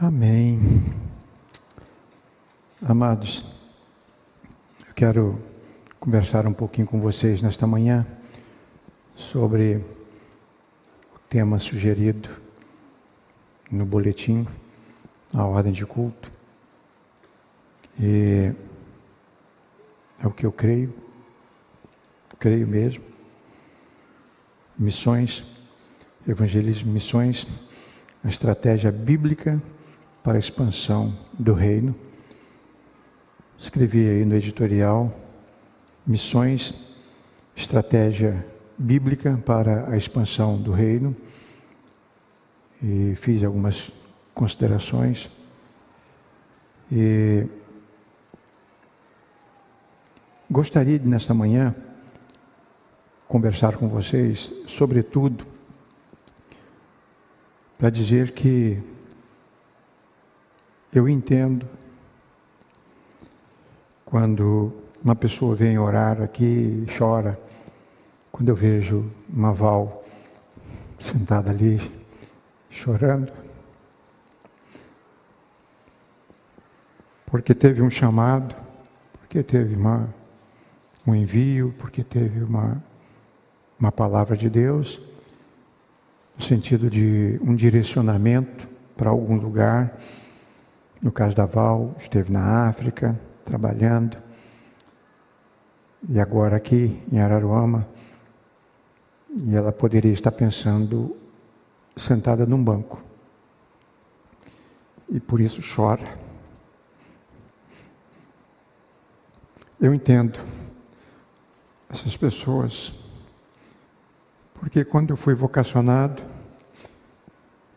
Amém. 0.00 0.60
Amados, 2.80 3.44
eu 4.86 4.94
quero 4.94 5.42
conversar 5.98 6.46
um 6.46 6.52
pouquinho 6.52 6.86
com 6.86 7.00
vocês 7.00 7.42
nesta 7.42 7.66
manhã 7.66 8.06
sobre 9.16 9.84
o 11.12 11.18
tema 11.28 11.58
sugerido 11.58 12.28
no 13.68 13.84
boletim, 13.84 14.46
a 15.34 15.44
ordem 15.44 15.72
de 15.72 15.84
culto. 15.84 16.30
E 17.98 18.52
é 20.22 20.26
o 20.28 20.30
que 20.30 20.46
eu 20.46 20.52
creio, 20.52 20.94
creio 22.38 22.68
mesmo. 22.68 23.02
Missões, 24.78 25.42
evangelismo, 26.24 26.92
missões, 26.92 27.48
a 28.22 28.28
estratégia 28.28 28.92
bíblica 28.92 29.60
para 30.22 30.36
a 30.36 30.38
expansão 30.38 31.16
do 31.38 31.52
reino. 31.52 31.94
Escrevi 33.58 34.08
aí 34.08 34.24
no 34.24 34.34
editorial 34.34 35.12
Missões, 36.06 36.74
estratégia 37.54 38.46
bíblica 38.78 39.38
para 39.44 39.90
a 39.90 39.96
expansão 39.96 40.56
do 40.56 40.72
reino 40.72 41.14
e 42.82 43.14
fiz 43.16 43.44
algumas 43.44 43.90
considerações. 44.34 45.28
E 46.90 47.46
gostaria 50.50 50.98
de, 50.98 51.06
nesta 51.06 51.34
manhã, 51.34 51.74
conversar 53.26 53.76
com 53.76 53.88
vocês, 53.88 54.50
sobretudo, 54.66 55.46
para 57.76 57.90
dizer 57.90 58.32
que 58.32 58.82
eu 60.92 61.08
entendo 61.08 61.66
quando 64.04 64.72
uma 65.04 65.14
pessoa 65.14 65.54
vem 65.54 65.78
orar 65.78 66.22
aqui 66.22 66.86
e 66.86 66.98
chora, 66.98 67.38
quando 68.32 68.48
eu 68.48 68.56
vejo 68.56 69.10
uma 69.28 69.52
Val 69.52 70.04
sentada 70.98 71.50
ali 71.50 71.80
chorando, 72.70 73.32
porque 77.26 77.54
teve 77.54 77.82
um 77.82 77.90
chamado, 77.90 78.56
porque 79.20 79.42
teve 79.42 79.76
uma, 79.76 80.08
um 81.06 81.14
envio, 81.14 81.74
porque 81.78 82.02
teve 82.02 82.42
uma, 82.42 82.82
uma 83.78 83.92
palavra 83.92 84.36
de 84.36 84.48
Deus, 84.48 85.00
no 86.38 86.44
sentido 86.44 86.88
de 86.88 87.38
um 87.42 87.54
direcionamento 87.54 88.66
para 88.96 89.10
algum 89.10 89.36
lugar. 89.36 89.94
No 91.00 91.12
caso 91.12 91.34
da 91.36 91.46
Val, 91.46 91.94
esteve 91.98 92.32
na 92.32 92.68
África, 92.68 93.18
trabalhando. 93.44 94.16
E 96.08 96.18
agora 96.18 96.56
aqui 96.56 97.00
em 97.10 97.20
Araruama, 97.20 97.86
e 99.30 99.54
ela 99.54 99.70
poderia 99.70 100.12
estar 100.12 100.32
pensando 100.32 101.16
sentada 101.96 102.44
num 102.44 102.62
banco. 102.62 103.00
E 105.08 105.20
por 105.20 105.40
isso 105.40 105.62
chora. 105.74 106.18
Eu 109.80 109.94
entendo 109.94 110.40
essas 111.88 112.16
pessoas, 112.16 112.92
porque 114.54 114.84
quando 114.84 115.10
eu 115.10 115.16
fui 115.16 115.34
vocacionado, 115.34 116.20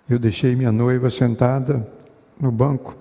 eu 0.10 0.18
deixei 0.18 0.56
minha 0.56 0.72
noiva 0.72 1.12
sentada 1.12 2.01
no 2.42 2.52
banco 2.52 2.98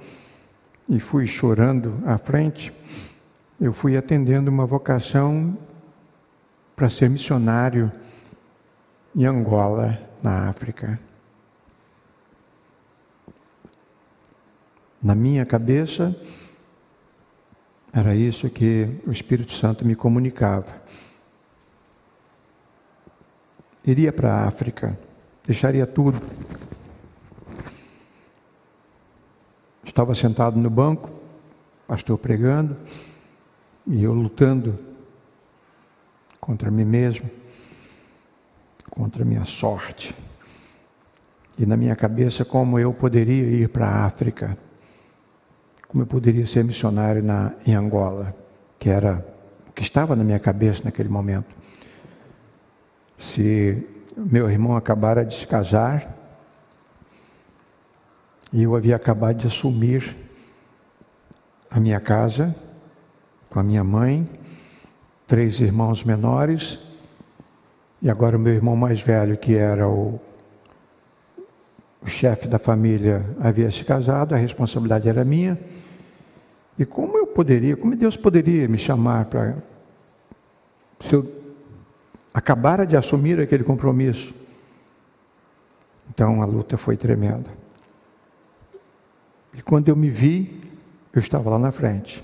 e 0.89 1.01
fui 1.01 1.27
chorando 1.27 2.03
à 2.05 2.19
frente. 2.19 2.73
Eu 3.59 3.73
fui 3.73 3.97
atendendo 3.97 4.51
uma 4.51 4.67
vocação 4.67 5.57
para 6.77 6.89
ser 6.89 7.09
missionário 7.09 7.91
em 9.17 9.25
Angola, 9.25 9.99
na 10.23 10.49
África. 10.49 11.01
Na 15.03 15.15
minha 15.15 15.47
cabeça, 15.47 16.15
era 17.93 18.15
isso 18.15 18.51
que 18.51 19.01
o 19.07 19.11
Espírito 19.11 19.55
Santo 19.55 19.85
me 19.85 19.95
comunicava. 19.95 20.81
Iria 23.85 24.13
para 24.13 24.33
a 24.33 24.47
África, 24.47 24.99
deixaria 25.47 25.87
tudo. 25.87 26.21
Estava 30.01 30.15
sentado 30.15 30.59
no 30.59 30.71
banco, 30.71 31.11
pastor 31.87 32.17
pregando, 32.17 32.75
e 33.87 34.03
eu 34.03 34.15
lutando 34.15 34.75
contra 36.41 36.71
mim 36.71 36.87
mesmo, 36.87 37.29
contra 38.89 39.27
minha 39.27 39.45
sorte. 39.45 40.17
E 41.59 41.67
na 41.67 41.77
minha 41.77 41.95
cabeça, 41.95 42.47
como 42.47 42.79
eu 42.79 42.95
poderia 42.95 43.45
ir 43.45 43.69
para 43.69 43.89
a 43.89 44.07
África 44.07 44.57
como 45.87 46.05
eu 46.05 46.07
poderia 46.07 46.47
ser 46.47 46.65
missionário 46.65 47.23
na, 47.23 47.53
em 47.67 47.75
Angola, 47.75 48.35
que 48.79 48.89
era 48.89 49.23
o 49.69 49.73
que 49.73 49.83
estava 49.83 50.17
na 50.17 50.25
minha 50.25 50.39
cabeça 50.39 50.81
naquele 50.83 51.11
momento. 51.11 51.55
Se 53.19 53.87
meu 54.17 54.51
irmão 54.51 54.75
acabara 54.75 55.27
de 55.27 55.39
se 55.39 55.47
casar 55.47 56.20
e 58.53 58.63
eu 58.63 58.75
havia 58.75 58.97
acabado 58.97 59.39
de 59.39 59.47
assumir 59.47 60.17
a 61.71 61.79
minha 61.79 62.01
casa 62.01 62.55
com 63.49 63.59
a 63.59 63.63
minha 63.63 63.83
mãe, 63.83 64.29
três 65.27 65.61
irmãos 65.61 66.05
menores, 66.05 66.79
e 68.01 68.09
agora 68.09 68.37
o 68.37 68.41
meu 68.41 68.55
irmão 68.55 68.77
mais 68.77 69.01
velho, 69.01 69.37
que 69.37 69.55
era 69.55 69.89
o, 69.89 70.21
o 72.01 72.07
chefe 72.07 72.49
da 72.49 72.59
família, 72.59 73.25
havia 73.41 73.71
se 73.71 73.85
casado, 73.85 74.35
a 74.35 74.39
responsabilidade 74.39 75.09
era 75.09 75.25
minha. 75.25 75.59
E 76.79 76.87
como 76.87 77.19
eu 77.19 77.27
poderia, 77.27 77.77
como 77.77 77.95
Deus 77.95 78.17
poderia 78.17 78.67
me 78.69 78.79
chamar 78.79 79.27
para. 79.27 79.57
Se 81.01 81.15
eu 81.15 81.31
acabara 82.33 82.87
de 82.87 82.97
assumir 82.97 83.39
aquele 83.41 83.65
compromisso. 83.65 84.35
Então 86.09 86.43
a 86.43 86.47
luta 86.47 86.77
foi 86.77 86.97
tremenda. 86.97 87.60
E 89.55 89.63
quando 89.63 89.89
eu 89.89 89.97
me 89.97 90.09
vi, 90.09 90.61
eu 91.13 91.21
estava 91.21 91.51
lá 91.51 91.59
na 91.59 91.73
frente. 91.73 92.23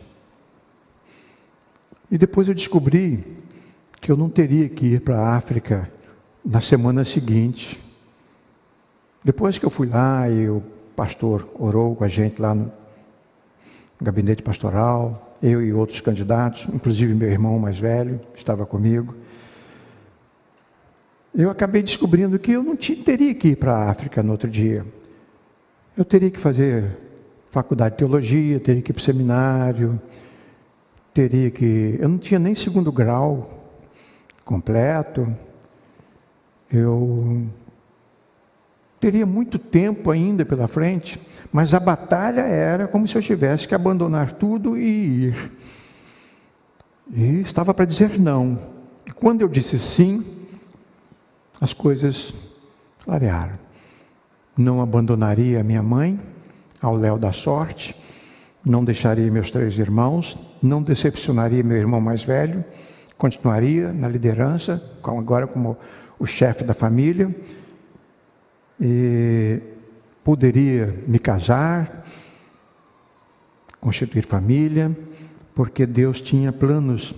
E 2.11 2.17
depois 2.17 2.49
eu 2.49 2.55
descobri 2.55 3.35
que 4.01 4.13
eu 4.13 4.17
não 4.17 4.31
teria 4.31 4.69
que 4.69 4.87
ir 4.87 5.01
para 5.01 5.19
a 5.19 5.37
África 5.37 5.91
na 6.45 6.61
semana 6.61 7.05
seguinte. 7.05 7.83
Depois 9.25 9.59
que 9.59 9.67
eu 9.67 9.71
fui 9.71 9.89
lá 9.89 10.29
e 10.31 10.49
o 10.49 10.63
pastor 10.95 11.49
orou 11.59 11.97
com 11.97 12.05
a 12.05 12.09
gente 12.09 12.41
lá 12.41 12.55
no, 12.55 12.73
gabinete 14.01 14.43
pastoral, 14.43 15.35
eu 15.43 15.63
e 15.63 15.73
outros 15.73 16.01
candidatos, 16.01 16.67
inclusive 16.73 17.15
meu 17.15 17.31
irmão 17.31 17.59
mais 17.59 17.79
velho 17.79 18.21
estava 18.35 18.67
comigo. 18.67 19.15
Eu 21.35 21.51
acabei 21.51 21.83
descobrindo 21.83 22.39
que 22.39 22.53
eu 22.53 22.63
não 22.63 22.77
teria 22.77 23.35
que 23.35 23.49
ir 23.49 23.57
para 23.57 23.73
a 23.73 23.91
África 23.91 24.23
no 24.23 24.33
outro 24.33 24.49
dia. 24.49 24.87
Eu 25.97 26.05
teria 26.05 26.31
que 26.31 26.39
fazer 26.39 26.97
faculdade 27.51 27.95
de 27.95 27.99
teologia, 27.99 28.61
teria 28.61 28.83
que 28.83 28.91
ir 28.91 28.95
para 28.95 29.01
o 29.01 29.05
seminário, 29.05 30.01
teria 31.13 31.51
que. 31.51 31.97
Eu 31.99 32.09
não 32.09 32.19
tinha 32.19 32.39
nem 32.39 32.55
segundo 32.55 32.93
grau 32.93 33.73
completo. 34.45 35.27
Eu 36.71 37.47
teria 39.01 39.25
muito 39.25 39.59
tempo 39.59 40.11
ainda 40.11 40.45
pela 40.45 40.69
frente, 40.69 41.21
mas 41.53 41.73
a 41.73 41.81
batalha 41.81 42.41
era 42.41 42.89
como 42.89 43.07
se 43.07 43.17
eu 43.17 43.23
tivesse 43.23 43.69
que 43.69 43.75
abandonar 43.75 44.33
tudo 44.33 44.77
e 44.77 45.29
ir. 45.29 45.53
E 47.13 47.41
estava 47.41 47.73
para 47.73 47.85
dizer 47.85 48.19
não. 48.19 48.59
E 49.07 49.13
quando 49.13 49.43
eu 49.43 49.49
disse 49.49 49.79
sim, 49.79 50.25
as 51.61 51.73
coisas 51.73 52.35
clarearam. 53.05 53.59
Não 54.57 54.81
abandonaria 54.81 55.63
minha 55.63 55.83
mãe 55.83 56.19
ao 56.87 56.97
léu 56.97 57.19
da 57.19 57.33
sorte, 57.33 57.95
não 58.65 58.85
deixaria 58.85 59.31
meus 59.31 59.51
três 59.51 59.79
irmãos, 59.79 60.37
não 60.63 60.83
decepcionaria 60.83 61.63
meu 61.63 61.77
irmão 61.77 62.01
mais 62.01 62.23
velho, 62.23 62.65
continuaria 63.17 63.93
na 63.93 64.09
liderança, 64.09 64.83
agora 65.03 65.47
como 65.47 65.77
o 66.19 66.27
chefe 66.27 66.65
da 66.65 66.75
família 66.75 67.35
e 68.81 69.61
poderia 70.23 71.03
me 71.07 71.19
casar, 71.19 72.05
constituir 73.81 74.27
família, 74.27 74.97
porque 75.55 75.87
Deus 75.87 76.21
tinha 76.21 76.53
planos, 76.53 77.15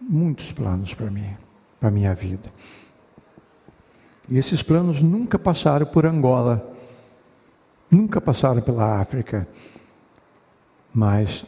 muitos 0.00 0.52
planos 0.52 0.94
para 0.94 1.10
mim, 1.10 1.30
para 1.80 1.90
minha 1.90 2.14
vida. 2.14 2.50
E 4.28 4.38
esses 4.38 4.62
planos 4.62 5.00
nunca 5.00 5.38
passaram 5.38 5.86
por 5.86 6.06
Angola. 6.06 6.71
Nunca 7.92 8.22
passaram 8.22 8.62
pela 8.62 8.98
África, 8.98 9.46
mas 10.94 11.44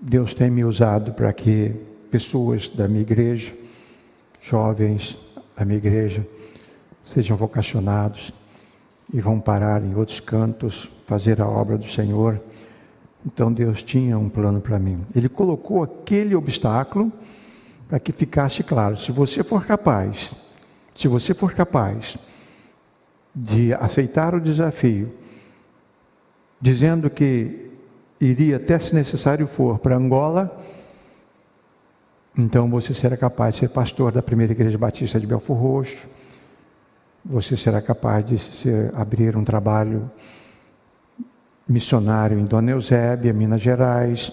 Deus 0.00 0.34
tem 0.34 0.50
me 0.50 0.64
usado 0.64 1.12
para 1.12 1.32
que 1.32 1.70
pessoas 2.10 2.68
da 2.68 2.88
minha 2.88 3.02
igreja, 3.02 3.54
jovens 4.40 5.16
da 5.56 5.64
minha 5.64 5.78
igreja, 5.78 6.26
sejam 7.14 7.36
vocacionados 7.36 8.32
e 9.14 9.20
vão 9.20 9.38
parar 9.38 9.84
em 9.84 9.94
outros 9.94 10.18
cantos, 10.18 10.90
fazer 11.06 11.40
a 11.40 11.46
obra 11.46 11.78
do 11.78 11.88
Senhor. 11.88 12.40
Então 13.24 13.52
Deus 13.52 13.84
tinha 13.84 14.18
um 14.18 14.28
plano 14.28 14.60
para 14.60 14.80
mim. 14.80 15.06
Ele 15.14 15.28
colocou 15.28 15.84
aquele 15.84 16.34
obstáculo 16.34 17.12
para 17.88 18.00
que 18.00 18.10
ficasse 18.10 18.64
claro: 18.64 18.96
se 18.96 19.12
você 19.12 19.44
for 19.44 19.64
capaz, 19.64 20.34
se 20.96 21.06
você 21.06 21.32
for 21.32 21.54
capaz 21.54 22.16
de 23.32 23.72
aceitar 23.74 24.34
o 24.34 24.40
desafio, 24.40 25.21
dizendo 26.62 27.10
que 27.10 27.72
iria 28.20 28.56
até 28.56 28.78
se 28.78 28.94
necessário 28.94 29.48
for 29.48 29.80
para 29.80 29.96
Angola, 29.96 30.64
então 32.38 32.70
você 32.70 32.94
será 32.94 33.16
capaz 33.16 33.54
de 33.54 33.60
ser 33.60 33.68
pastor 33.68 34.12
da 34.12 34.22
primeira 34.22 34.52
igreja 34.52 34.78
batista 34.78 35.18
de 35.18 35.26
Belfor 35.26 35.56
Roxo, 35.56 36.06
você 37.24 37.56
será 37.56 37.82
capaz 37.82 38.24
de 38.24 38.38
ser, 38.38 38.92
abrir 38.94 39.36
um 39.36 39.44
trabalho 39.44 40.08
missionário 41.68 42.38
em 42.38 42.44
Dona 42.44 42.72
Eusébia, 42.72 43.32
Minas 43.32 43.60
Gerais. 43.60 44.32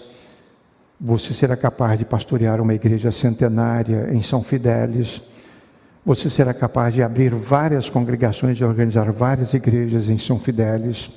Você 1.00 1.32
será 1.32 1.56
capaz 1.56 1.98
de 1.98 2.04
pastorear 2.04 2.60
uma 2.60 2.74
igreja 2.74 3.12
centenária 3.12 4.08
em 4.12 4.22
São 4.22 4.42
Fidélis. 4.42 5.22
Você 6.04 6.28
será 6.28 6.52
capaz 6.52 6.92
de 6.92 7.02
abrir 7.02 7.32
várias 7.32 7.88
congregações 7.88 8.58
e 8.58 8.64
organizar 8.64 9.10
várias 9.12 9.54
igrejas 9.54 10.08
em 10.08 10.18
São 10.18 10.38
Fidélis. 10.40 11.10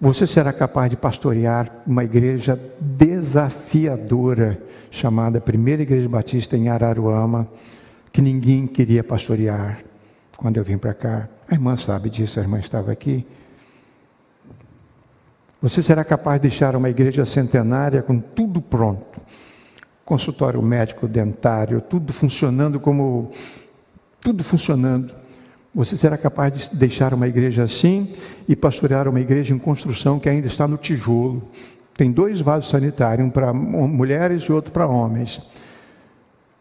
Você 0.00 0.26
será 0.26 0.52
capaz 0.52 0.90
de 0.90 0.96
pastorear 0.96 1.70
uma 1.86 2.04
igreja 2.04 2.60
desafiadora, 2.78 4.60
chamada 4.90 5.40
Primeira 5.40 5.82
Igreja 5.82 6.08
Batista 6.08 6.56
em 6.56 6.68
Araruama, 6.68 7.48
que 8.12 8.20
ninguém 8.20 8.66
queria 8.66 9.02
pastorear 9.02 9.82
quando 10.36 10.58
eu 10.58 10.64
vim 10.64 10.76
para 10.76 10.92
cá. 10.92 11.28
A 11.48 11.54
irmã 11.54 11.76
sabe 11.76 12.10
disso, 12.10 12.38
a 12.38 12.42
irmã 12.42 12.58
estava 12.58 12.92
aqui. 12.92 13.26
Você 15.62 15.82
será 15.82 16.04
capaz 16.04 16.40
de 16.40 16.48
deixar 16.48 16.76
uma 16.76 16.90
igreja 16.90 17.24
centenária 17.24 18.02
com 18.02 18.20
tudo 18.20 18.60
pronto 18.60 19.20
consultório 20.06 20.62
médico, 20.62 21.08
dentário, 21.08 21.80
tudo 21.80 22.12
funcionando 22.12 22.78
como. 22.78 23.32
tudo 24.20 24.44
funcionando. 24.44 25.12
Você 25.76 25.94
será 25.94 26.16
capaz 26.16 26.54
de 26.54 26.74
deixar 26.74 27.12
uma 27.12 27.28
igreja 27.28 27.64
assim 27.64 28.14
e 28.48 28.56
pastorear 28.56 29.06
uma 29.06 29.20
igreja 29.20 29.52
em 29.52 29.58
construção 29.58 30.18
que 30.18 30.26
ainda 30.26 30.46
está 30.46 30.66
no 30.66 30.78
tijolo. 30.78 31.42
Tem 31.94 32.10
dois 32.10 32.40
vasos 32.40 32.70
sanitários, 32.70 33.26
um 33.26 33.30
para 33.30 33.52
mulheres 33.52 34.44
e 34.44 34.52
outro 34.52 34.72
para 34.72 34.86
homens. 34.86 35.38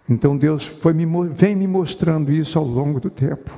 Então 0.09 0.35
Deus 0.35 0.65
foi 0.65 0.91
me, 0.91 1.05
vem 1.29 1.55
me 1.55 1.65
mostrando 1.65 2.29
isso 2.29 2.59
ao 2.59 2.65
longo 2.65 2.99
do 2.99 3.09
tempo. 3.09 3.57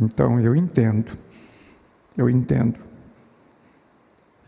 Então 0.00 0.40
eu 0.40 0.56
entendo, 0.56 1.12
eu 2.16 2.30
entendo. 2.30 2.80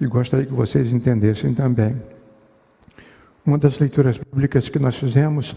E 0.01 0.07
gostaria 0.07 0.47
que 0.47 0.55
vocês 0.55 0.91
entendessem 0.91 1.53
também. 1.53 1.95
Uma 3.45 3.59
das 3.59 3.79
leituras 3.79 4.17
bíblicas 4.17 4.71
que 4.71 4.79
nós 4.79 4.97
fizemos, 4.97 5.55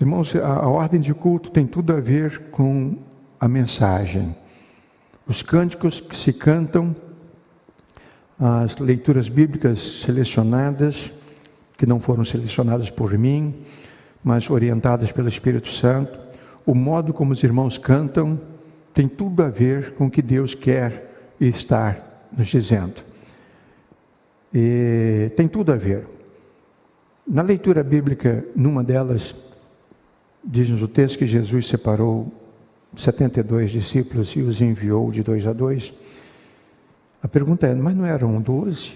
irmãos, 0.00 0.34
a, 0.34 0.46
a 0.46 0.68
ordem 0.68 0.98
de 0.98 1.12
culto 1.12 1.50
tem 1.50 1.66
tudo 1.66 1.92
a 1.92 2.00
ver 2.00 2.50
com 2.50 2.96
a 3.38 3.46
mensagem. 3.46 4.34
Os 5.26 5.42
cânticos 5.42 6.00
que 6.00 6.16
se 6.16 6.32
cantam, 6.32 6.96
as 8.38 8.76
leituras 8.78 9.28
bíblicas 9.28 10.00
selecionadas, 10.02 11.12
que 11.76 11.84
não 11.84 12.00
foram 12.00 12.24
selecionadas 12.24 12.90
por 12.90 13.16
mim, 13.18 13.54
mas 14.24 14.48
orientadas 14.48 15.12
pelo 15.12 15.28
Espírito 15.28 15.70
Santo, 15.70 16.18
o 16.64 16.74
modo 16.74 17.12
como 17.12 17.32
os 17.32 17.42
irmãos 17.42 17.76
cantam, 17.76 18.40
tem 18.94 19.06
tudo 19.06 19.42
a 19.42 19.48
ver 19.48 19.92
com 19.92 20.06
o 20.06 20.10
que 20.10 20.22
Deus 20.22 20.54
quer 20.54 21.34
estar 21.38 22.28
nos 22.36 22.48
dizendo. 22.48 23.02
E 24.52 25.30
tem 25.36 25.46
tudo 25.46 25.72
a 25.72 25.76
ver. 25.76 26.06
Na 27.26 27.42
leitura 27.42 27.84
bíblica, 27.84 28.44
numa 28.56 28.82
delas, 28.82 29.34
diz-nos 30.44 30.82
o 30.82 30.88
texto 30.88 31.18
que 31.18 31.26
Jesus 31.26 31.66
separou 31.66 32.32
72 32.96 33.70
discípulos 33.70 34.30
e 34.30 34.40
os 34.40 34.60
enviou 34.60 35.10
de 35.10 35.22
dois 35.22 35.46
a 35.46 35.52
dois. 35.52 35.92
A 37.22 37.28
pergunta 37.28 37.66
é: 37.66 37.74
mas 37.74 37.96
não 37.96 38.06
eram 38.06 38.40
doze? 38.40 38.94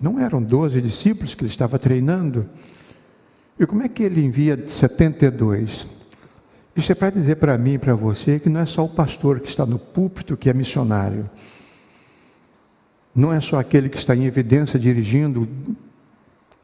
Não 0.00 0.18
eram 0.20 0.42
doze 0.42 0.80
discípulos 0.80 1.34
que 1.34 1.42
ele 1.42 1.50
estava 1.50 1.78
treinando? 1.78 2.48
E 3.58 3.66
como 3.66 3.82
é 3.82 3.88
que 3.88 4.04
ele 4.04 4.24
envia 4.24 4.68
72? 4.68 5.88
Isso 6.76 6.92
é 6.92 6.94
para 6.94 7.10
dizer 7.10 7.36
para 7.36 7.58
mim 7.58 7.72
e 7.72 7.78
para 7.78 7.94
você 7.96 8.38
que 8.38 8.48
não 8.48 8.60
é 8.60 8.66
só 8.66 8.84
o 8.84 8.88
pastor 8.88 9.40
que 9.40 9.48
está 9.48 9.66
no 9.66 9.80
púlpito 9.80 10.36
que 10.36 10.48
é 10.48 10.52
missionário. 10.52 11.28
Não 13.12 13.32
é 13.32 13.40
só 13.40 13.58
aquele 13.58 13.88
que 13.88 13.98
está 13.98 14.14
em 14.14 14.26
evidência 14.26 14.78
dirigindo, 14.78 15.48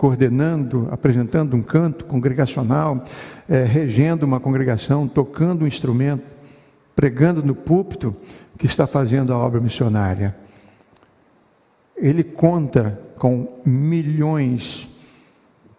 coordenando, 0.05 0.87
apresentando 0.91 1.57
um 1.57 1.63
canto 1.63 2.05
congregacional, 2.05 3.07
é, 3.49 3.65
regendo 3.65 4.27
uma 4.27 4.39
congregação, 4.39 5.09
tocando 5.09 5.65
um 5.65 5.67
instrumento, 5.67 6.23
pregando 6.95 7.43
no 7.43 7.55
púlpito, 7.55 8.15
que 8.59 8.67
está 8.67 8.87
fazendo 8.87 9.33
a 9.33 9.39
obra 9.39 9.63
missionária. 9.63 10.37
Ele 11.97 12.23
conta 12.23 13.01
com 13.17 13.63
milhões 13.65 14.87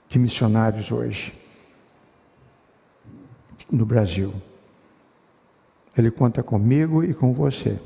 de 0.09 0.17
missionários 0.17 0.91
hoje 0.91 1.31
no 3.71 3.85
Brasil. 3.85 4.33
Ele 5.95 6.09
conta 6.09 6.41
comigo 6.41 7.03
e 7.03 7.13
com 7.13 7.31
você. 7.31 7.77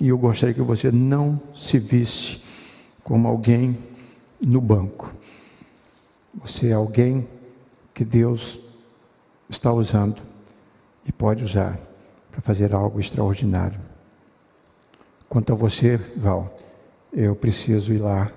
E 0.00 0.08
eu 0.08 0.16
gostaria 0.16 0.54
que 0.54 0.62
você 0.62 0.90
não 0.90 1.38
se 1.54 1.78
visse 1.78 2.40
como 3.04 3.28
alguém 3.28 3.76
no 4.42 4.60
banco. 4.60 5.12
Você 6.34 6.68
é 6.68 6.72
alguém 6.72 7.28
que 7.94 8.04
Deus 8.04 8.58
está 9.48 9.72
usando 9.72 10.20
e 11.06 11.12
pode 11.12 11.44
usar 11.44 11.78
para 12.30 12.40
fazer 12.40 12.74
algo 12.74 13.00
extraordinário. 13.00 13.80
Quanto 15.28 15.52
a 15.52 15.56
você, 15.56 15.96
Val, 16.16 16.58
eu 17.12 17.36
preciso 17.36 17.92
ir 17.92 17.98
lá 17.98 18.30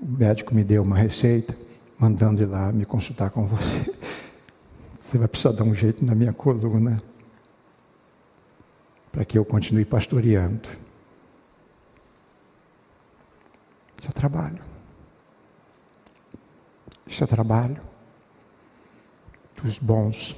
o 0.00 0.06
médico 0.06 0.54
me 0.54 0.62
deu 0.62 0.82
uma 0.82 0.96
receita, 0.96 1.56
mandando 1.98 2.42
ir 2.42 2.46
lá 2.46 2.70
me 2.72 2.84
consultar 2.84 3.30
com 3.30 3.46
você. 3.46 3.92
Você 5.00 5.18
vai 5.18 5.28
precisar 5.28 5.52
dar 5.52 5.62
um 5.62 5.74
jeito 5.74 6.04
na 6.04 6.16
minha 6.16 6.32
coluna 6.32 7.00
para 9.12 9.24
que 9.24 9.38
eu 9.38 9.44
continue 9.44 9.84
pastoreando. 9.84 10.68
Isso 13.98 14.08
é 14.08 14.12
trabalho. 14.12 14.65
Isso 17.06 17.22
é 17.22 17.26
trabalho 17.26 17.80
dos 19.62 19.78
bons. 19.78 20.36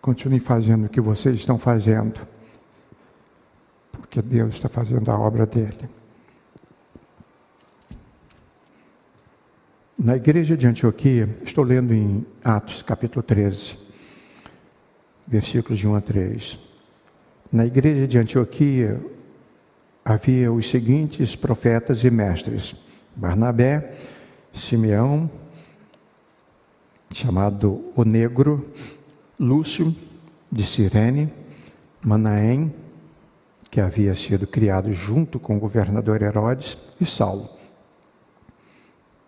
Continue 0.00 0.38
fazendo 0.38 0.86
o 0.86 0.88
que 0.88 1.00
vocês 1.00 1.36
estão 1.36 1.58
fazendo, 1.58 2.20
porque 3.92 4.22
Deus 4.22 4.54
está 4.54 4.68
fazendo 4.68 5.10
a 5.10 5.18
obra 5.18 5.46
dele. 5.46 5.88
Na 9.98 10.16
igreja 10.16 10.56
de 10.56 10.66
Antioquia, 10.66 11.36
estou 11.42 11.64
lendo 11.64 11.92
em 11.92 12.24
Atos 12.44 12.82
capítulo 12.82 13.22
13, 13.22 13.76
versículos 15.26 15.78
de 15.78 15.88
1 15.88 15.96
a 15.96 16.00
3. 16.00 16.58
Na 17.50 17.66
igreja 17.66 18.06
de 18.06 18.16
Antioquia 18.16 19.00
havia 20.04 20.52
os 20.52 20.70
seguintes 20.70 21.34
profetas 21.34 22.04
e 22.04 22.10
mestres: 22.10 22.76
Barnabé, 23.16 23.92
Simeão, 24.58 25.30
chamado 27.14 27.92
o 27.96 28.04
Negro, 28.04 28.70
Lúcio 29.38 29.94
de 30.50 30.64
Cirene, 30.64 31.32
Manaém, 32.04 32.74
que 33.70 33.80
havia 33.80 34.14
sido 34.14 34.46
criado 34.46 34.92
junto 34.92 35.38
com 35.38 35.56
o 35.56 35.60
governador 35.60 36.22
Herodes, 36.22 36.76
e 37.00 37.06
Saulo. 37.06 37.48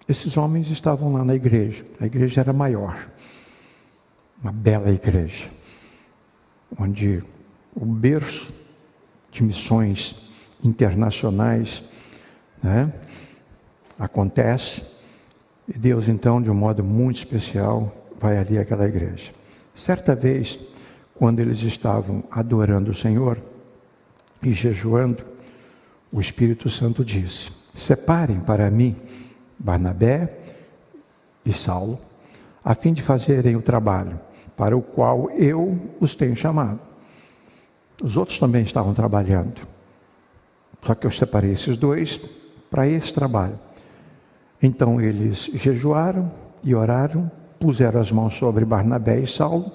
Esses 0.08 0.36
homens 0.36 0.68
estavam 0.68 1.12
lá 1.12 1.24
na 1.24 1.34
igreja. 1.34 1.84
A 2.00 2.06
igreja 2.06 2.40
era 2.40 2.52
maior. 2.52 3.08
Uma 4.42 4.50
bela 4.50 4.90
igreja. 4.90 5.48
Onde 6.76 7.22
o 7.74 7.84
berço 7.84 8.52
de 9.30 9.42
missões 9.44 10.16
internacionais 10.64 11.82
né, 12.62 12.92
acontece. 13.98 14.82
E 15.72 15.78
Deus, 15.78 16.08
então, 16.08 16.42
de 16.42 16.50
um 16.50 16.54
modo 16.54 16.82
muito 16.82 17.18
especial, 17.18 17.94
vai 18.18 18.36
ali 18.36 18.58
àquela 18.58 18.88
igreja. 18.88 19.30
Certa 19.72 20.16
vez, 20.16 20.58
quando 21.14 21.38
eles 21.38 21.62
estavam 21.62 22.24
adorando 22.28 22.90
o 22.90 22.94
Senhor 22.94 23.40
e 24.42 24.52
jejuando, 24.52 25.22
o 26.10 26.20
Espírito 26.20 26.68
Santo 26.68 27.04
disse: 27.04 27.52
Separem 27.72 28.40
para 28.40 28.68
mim 28.68 28.96
Barnabé 29.56 30.38
e 31.46 31.52
Saulo, 31.52 32.00
a 32.64 32.74
fim 32.74 32.92
de 32.92 33.00
fazerem 33.00 33.54
o 33.54 33.62
trabalho 33.62 34.18
para 34.56 34.76
o 34.76 34.82
qual 34.82 35.30
eu 35.30 35.78
os 36.00 36.16
tenho 36.16 36.34
chamado. 36.34 36.80
Os 38.02 38.16
outros 38.16 38.38
também 38.38 38.64
estavam 38.64 38.92
trabalhando, 38.92 39.60
só 40.82 40.96
que 40.96 41.06
eu 41.06 41.12
separei 41.12 41.52
esses 41.52 41.76
dois 41.76 42.20
para 42.68 42.88
esse 42.88 43.12
trabalho. 43.12 43.58
Então 44.62 45.00
eles 45.00 45.50
jejuaram 45.54 46.30
e 46.62 46.74
oraram, 46.74 47.30
puseram 47.58 48.00
as 48.00 48.12
mãos 48.12 48.36
sobre 48.36 48.64
Barnabé 48.64 49.20
e 49.20 49.26
Saulo 49.26 49.72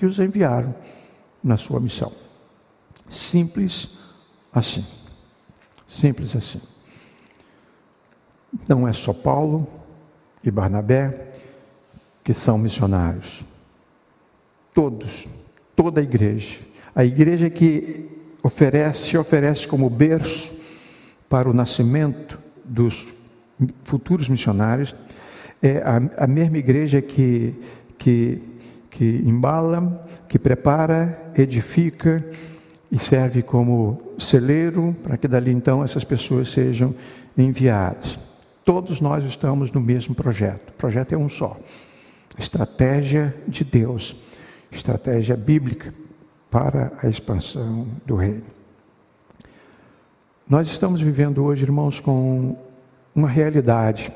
e 0.00 0.06
os 0.06 0.18
enviaram 0.18 0.74
na 1.42 1.56
sua 1.56 1.80
missão. 1.80 2.12
Simples 3.08 3.98
assim. 4.52 4.84
Simples 5.88 6.34
assim. 6.34 6.60
Não 8.68 8.86
é 8.86 8.92
só 8.92 9.12
Paulo 9.12 9.66
e 10.42 10.50
Barnabé 10.50 11.32
que 12.22 12.32
são 12.32 12.56
missionários. 12.56 13.44
Todos, 14.72 15.28
toda 15.76 16.00
a 16.00 16.04
igreja. 16.04 16.58
A 16.94 17.04
igreja 17.04 17.50
que 17.50 18.10
oferece, 18.42 19.16
oferece 19.16 19.68
como 19.68 19.90
berço 19.90 20.54
para 21.28 21.48
o 21.48 21.52
nascimento 21.52 22.38
dos 22.64 23.06
futuros 23.84 24.28
missionários, 24.28 24.94
é 25.62 25.78
a, 25.78 26.24
a 26.24 26.26
mesma 26.26 26.58
igreja 26.58 27.00
que, 27.00 27.54
que, 27.98 28.42
que 28.90 29.22
embala, 29.24 30.06
que 30.28 30.38
prepara, 30.38 31.32
edifica 31.36 32.24
e 32.90 32.98
serve 32.98 33.42
como 33.42 34.00
celeiro 34.18 34.94
para 35.02 35.16
que 35.16 35.26
dali 35.26 35.50
então 35.50 35.82
essas 35.82 36.04
pessoas 36.04 36.50
sejam 36.50 36.94
enviadas. 37.36 38.18
Todos 38.64 39.00
nós 39.00 39.24
estamos 39.24 39.72
no 39.72 39.80
mesmo 39.80 40.14
projeto. 40.14 40.70
O 40.70 40.72
projeto 40.72 41.12
é 41.12 41.18
um 41.18 41.28
só. 41.28 41.58
Estratégia 42.38 43.34
de 43.46 43.64
Deus, 43.64 44.16
estratégia 44.70 45.36
bíblica 45.36 45.92
para 46.50 46.92
a 47.02 47.08
expansão 47.08 47.86
do 48.06 48.16
reino. 48.16 48.44
Nós 50.48 50.68
estamos 50.68 51.00
vivendo 51.00 51.42
hoje, 51.42 51.62
irmãos, 51.62 52.00
com 52.00 52.56
uma 53.14 53.28
realidade 53.28 54.12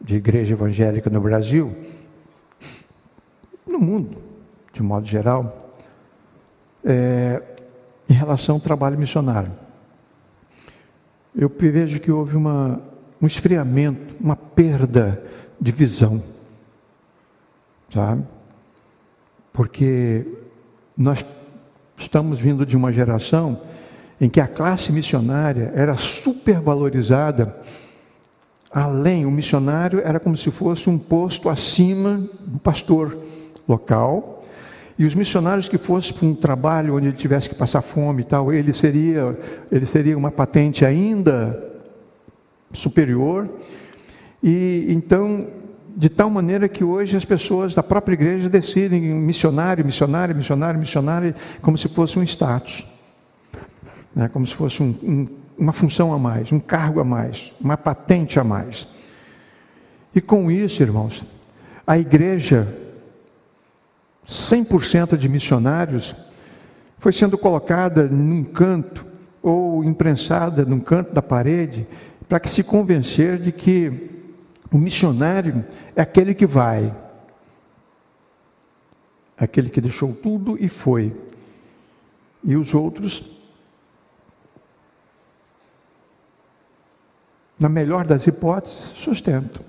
de 0.00 0.16
igreja 0.16 0.52
evangélica 0.52 1.08
no 1.08 1.20
Brasil, 1.20 1.74
no 3.66 3.78
mundo, 3.78 4.22
de 4.72 4.82
modo 4.82 5.06
geral, 5.06 5.72
é, 6.84 7.40
em 8.08 8.12
relação 8.12 8.56
ao 8.56 8.60
trabalho 8.60 8.98
missionário. 8.98 9.52
Eu 11.34 11.48
vejo 11.48 11.98
que 11.98 12.10
houve 12.10 12.36
uma, 12.36 12.80
um 13.20 13.26
esfriamento, 13.26 14.14
uma 14.20 14.36
perda 14.36 15.22
de 15.58 15.72
visão, 15.72 16.22
sabe? 17.88 18.24
Porque 19.52 20.26
nós 20.96 21.24
estamos 21.96 22.40
vindo 22.40 22.66
de 22.66 22.76
uma 22.76 22.92
geração 22.92 23.60
em 24.20 24.28
que 24.28 24.40
a 24.40 24.46
classe 24.46 24.92
missionária 24.92 25.72
era 25.74 25.96
supervalorizada, 25.96 27.56
além, 28.72 29.26
o 29.26 29.30
missionário 29.30 30.00
era 30.04 30.18
como 30.18 30.36
se 30.36 30.50
fosse 30.50 30.88
um 30.88 30.98
posto 30.98 31.48
acima 31.48 32.22
do 32.40 32.58
pastor 32.58 33.16
local, 33.68 34.40
e 34.98 35.04
os 35.04 35.14
missionários 35.14 35.68
que 35.68 35.78
fossem 35.78 36.12
para 36.12 36.26
um 36.26 36.34
trabalho 36.34 36.96
onde 36.96 37.08
ele 37.08 37.16
tivesse 37.16 37.48
que 37.48 37.54
passar 37.54 37.82
fome 37.82 38.22
e 38.22 38.24
tal, 38.24 38.52
ele 38.52 38.72
seria, 38.72 39.36
ele 39.70 39.86
seria 39.86 40.16
uma 40.16 40.30
patente 40.30 40.84
ainda 40.84 41.72
superior. 42.72 43.48
E 44.42 44.86
então, 44.88 45.46
de 45.96 46.08
tal 46.08 46.30
maneira 46.30 46.68
que 46.68 46.84
hoje 46.84 47.16
as 47.16 47.24
pessoas 47.24 47.74
da 47.74 47.82
própria 47.82 48.14
igreja 48.14 48.48
decidem 48.48 49.00
missionário, 49.00 49.84
missionário, 49.84 50.34
missionário, 50.34 50.78
missionário, 50.78 51.34
como 51.60 51.76
se 51.76 51.88
fosse 51.88 52.18
um 52.18 52.22
status, 52.22 52.86
né? 54.14 54.28
como 54.28 54.46
se 54.46 54.54
fosse 54.54 54.82
um, 54.82 54.94
um, 55.02 55.28
uma 55.56 55.72
função 55.72 56.12
a 56.12 56.18
mais, 56.18 56.50
um 56.52 56.60
cargo 56.60 57.00
a 57.00 57.04
mais, 57.04 57.52
uma 57.60 57.76
patente 57.76 58.38
a 58.38 58.44
mais. 58.44 58.86
E 60.14 60.20
com 60.20 60.50
isso, 60.50 60.82
irmãos, 60.82 61.24
a 61.86 61.98
igreja 61.98 62.68
100% 64.28 65.16
de 65.16 65.28
missionários 65.28 66.14
foi 66.98 67.12
sendo 67.12 67.36
colocada 67.36 68.04
num 68.04 68.44
canto 68.44 69.06
ou 69.42 69.82
imprensada 69.82 70.64
num 70.64 70.80
canto 70.80 71.12
da 71.12 71.22
parede 71.22 71.86
para 72.28 72.38
que 72.38 72.48
se 72.48 72.62
convencer 72.62 73.38
de 73.38 73.52
que 73.52 74.10
o 74.70 74.78
missionário 74.78 75.64
é 75.94 76.00
aquele 76.00 76.34
que 76.34 76.46
vai, 76.46 76.94
aquele 79.36 79.68
que 79.68 79.80
deixou 79.80 80.14
tudo 80.14 80.56
e 80.58 80.68
foi, 80.68 81.12
e 82.42 82.56
os 82.56 82.72
outros, 82.72 83.31
na 87.62 87.68
melhor 87.68 88.04
das 88.04 88.26
hipóteses, 88.26 88.76
sustentam. 88.96 89.62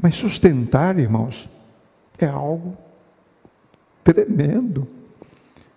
Mas 0.00 0.14
sustentar, 0.14 0.96
irmãos, 1.00 1.48
é 2.16 2.26
algo 2.26 2.76
tremendo. 4.04 4.86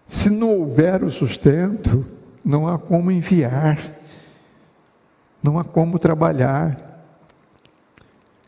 Se 0.05 0.29
não 0.29 0.59
houver 0.59 1.03
o 1.03 1.09
sustento, 1.09 2.05
não 2.45 2.67
há 2.67 2.77
como 2.77 3.09
enviar, 3.09 3.79
não 5.41 5.57
há 5.57 5.63
como 5.63 5.97
trabalhar. 5.97 6.77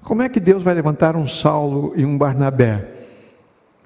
Como 0.04 0.22
é 0.22 0.30
que 0.30 0.40
Deus 0.40 0.62
vai 0.62 0.76
levantar 0.76 1.16
um 1.16 1.28
Saulo 1.28 1.94
e 1.96 2.06
um 2.06 2.16
Barnabé? 2.16 2.88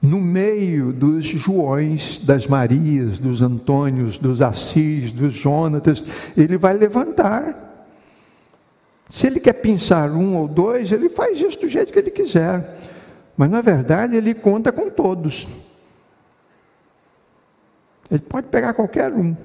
No 0.02 0.20
meio 0.20 0.92
dos 0.92 1.26
Joões, 1.26 2.20
das 2.20 2.46
Marias, 2.46 3.20
dos 3.20 3.42
Antônios, 3.42 4.20
dos 4.20 4.42
Assis, 4.42 5.14
dos 5.14 5.34
Jonatas, 5.34 6.04
ele 6.36 6.58
vai 6.58 6.74
levantar. 6.74 7.75
Se 9.10 9.28
ele 9.28 9.40
quer 9.40 9.54
pensar 9.54 10.12
um 10.12 10.36
ou 10.38 10.48
dois, 10.48 10.92
ele 10.92 11.10
faz 11.10 11.40
isso 11.40 11.60
do 11.60 11.68
jeito 11.68 11.94
que 11.94 12.00
ele 12.00 12.12
quiser. 12.12 12.78
Mas 13.38 13.50
na 13.50 13.62
verdade 13.62 14.16
ele 14.16 14.34
conta 14.34 14.72
com 14.72 14.90
todos. 14.90 15.48
Ele 18.10 18.22
pode 18.22 18.48
pegar 18.48 18.74
qualquer 18.74 19.12
um. 19.12 19.36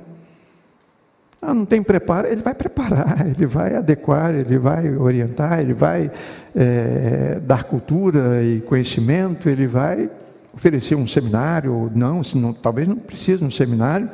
Ah, 1.42 1.54
não 1.54 1.64
tem 1.64 1.82
preparo, 1.82 2.28
ele 2.28 2.42
vai 2.42 2.54
preparar, 2.54 3.24
ele 3.26 3.46
vai 3.46 3.74
adequar, 3.74 4.34
ele 4.34 4.58
vai 4.58 4.94
orientar, 4.94 5.60
ele 5.60 5.72
vai 5.72 6.10
é, 6.54 7.40
dar 7.40 7.64
cultura 7.64 8.42
e 8.42 8.60
conhecimento, 8.60 9.48
ele 9.48 9.66
vai 9.66 10.10
oferecer 10.52 10.94
um 10.94 11.06
seminário, 11.06 11.72
ou 11.72 11.90
não, 11.94 12.20
não, 12.34 12.52
talvez 12.52 12.86
não 12.86 12.96
precise 12.96 13.42
um 13.42 13.50
seminário, 13.50 14.10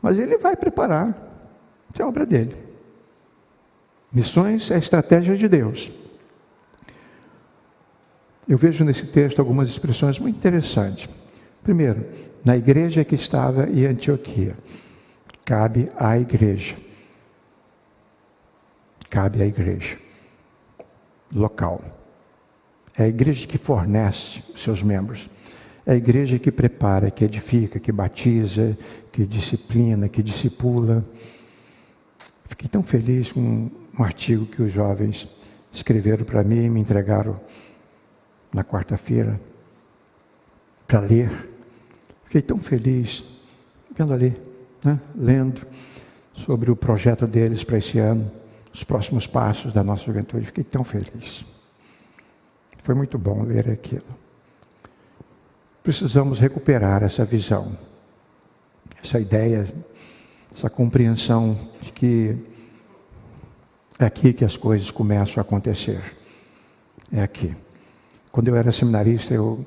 mas 0.00 0.18
ele 0.18 0.38
vai 0.38 0.56
preparar. 0.56 1.08
Isso 1.92 2.00
é 2.00 2.06
obra 2.06 2.24
dele. 2.24 2.69
Missões 4.12 4.70
é 4.70 4.74
a 4.74 4.78
estratégia 4.78 5.36
de 5.36 5.48
Deus. 5.48 5.90
Eu 8.48 8.58
vejo 8.58 8.84
nesse 8.84 9.06
texto 9.06 9.38
algumas 9.38 9.68
expressões 9.68 10.18
muito 10.18 10.36
interessantes. 10.36 11.08
Primeiro, 11.62 12.04
na 12.44 12.56
igreja 12.56 13.04
que 13.04 13.14
estava 13.14 13.70
em 13.70 13.86
Antioquia, 13.86 14.56
cabe 15.44 15.88
à 15.96 16.18
igreja. 16.18 16.76
Cabe 19.08 19.42
à 19.42 19.46
igreja 19.46 19.96
local. 21.34 21.80
É 22.96 23.04
a 23.04 23.08
igreja 23.08 23.46
que 23.46 23.58
fornece 23.58 24.42
seus 24.56 24.82
membros. 24.82 25.28
É 25.86 25.92
a 25.92 25.96
igreja 25.96 26.38
que 26.38 26.50
prepara, 26.50 27.10
que 27.10 27.24
edifica, 27.24 27.78
que 27.78 27.92
batiza, 27.92 28.76
que 29.12 29.24
disciplina, 29.24 30.08
que 30.08 30.22
discipula. 30.22 31.04
Fiquei 32.46 32.68
tão 32.68 32.82
feliz 32.82 33.32
com 33.32 33.70
um 33.98 34.02
artigo 34.02 34.46
que 34.46 34.62
os 34.62 34.72
jovens 34.72 35.28
escreveram 35.72 36.24
para 36.24 36.42
mim 36.42 36.64
e 36.64 36.70
me 36.70 36.80
entregaram 36.80 37.40
na 38.52 38.64
quarta-feira 38.64 39.40
para 40.86 41.00
ler. 41.00 41.48
Fiquei 42.24 42.42
tão 42.42 42.58
feliz 42.58 43.24
vendo 43.96 44.12
ali, 44.12 44.36
né, 44.84 45.00
lendo 45.14 45.66
sobre 46.32 46.70
o 46.70 46.76
projeto 46.76 47.26
deles 47.26 47.62
para 47.62 47.78
esse 47.78 47.98
ano, 47.98 48.30
os 48.72 48.84
próximos 48.84 49.26
passos 49.26 49.72
da 49.72 49.84
nossa 49.84 50.04
juventude. 50.04 50.46
Fiquei 50.46 50.64
tão 50.64 50.84
feliz. 50.84 51.44
Foi 52.82 52.94
muito 52.94 53.18
bom 53.18 53.42
ler 53.42 53.70
aquilo. 53.70 54.18
Precisamos 55.82 56.38
recuperar 56.38 57.02
essa 57.02 57.24
visão, 57.24 57.76
essa 59.02 59.18
ideia, 59.18 59.68
essa 60.54 60.68
compreensão 60.68 61.58
de 61.80 61.92
que 61.92 62.36
é 64.00 64.06
aqui 64.06 64.32
que 64.32 64.46
as 64.46 64.56
coisas 64.56 64.90
começam 64.90 65.34
a 65.36 65.42
acontecer. 65.42 66.00
É 67.12 67.22
aqui. 67.22 67.54
Quando 68.32 68.48
eu 68.48 68.56
era 68.56 68.72
seminarista, 68.72 69.34
eu, 69.34 69.62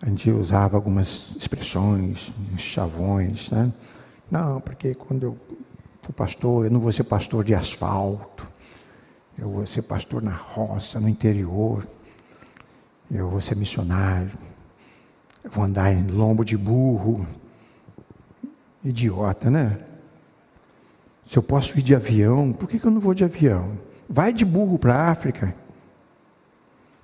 a 0.00 0.08
gente 0.08 0.30
usava 0.30 0.76
algumas 0.76 1.32
expressões, 1.36 2.32
chavões, 2.56 3.50
né? 3.50 3.72
Não, 4.30 4.60
porque 4.60 4.94
quando 4.94 5.24
eu 5.24 5.38
for 6.00 6.12
pastor, 6.12 6.66
eu 6.66 6.70
não 6.70 6.78
vou 6.78 6.92
ser 6.92 7.02
pastor 7.02 7.42
de 7.42 7.56
asfalto, 7.56 8.46
eu 9.36 9.50
vou 9.50 9.66
ser 9.66 9.82
pastor 9.82 10.22
na 10.22 10.34
roça, 10.34 11.00
no 11.00 11.08
interior, 11.08 11.84
eu 13.10 13.28
vou 13.28 13.40
ser 13.40 13.56
missionário, 13.56 14.30
eu 15.42 15.50
vou 15.50 15.64
andar 15.64 15.92
em 15.92 16.06
lombo 16.06 16.44
de 16.44 16.56
burro. 16.56 17.26
Idiota, 18.84 19.50
né? 19.50 19.80
Se 21.28 21.36
eu 21.36 21.42
posso 21.42 21.78
ir 21.78 21.82
de 21.82 21.94
avião, 21.94 22.52
por 22.52 22.68
que, 22.68 22.78
que 22.78 22.86
eu 22.86 22.90
não 22.90 23.00
vou 23.00 23.14
de 23.14 23.24
avião? 23.24 23.72
Vai 24.08 24.32
de 24.32 24.44
burro 24.44 24.78
para 24.78 24.94
a 24.94 25.10
África. 25.10 25.54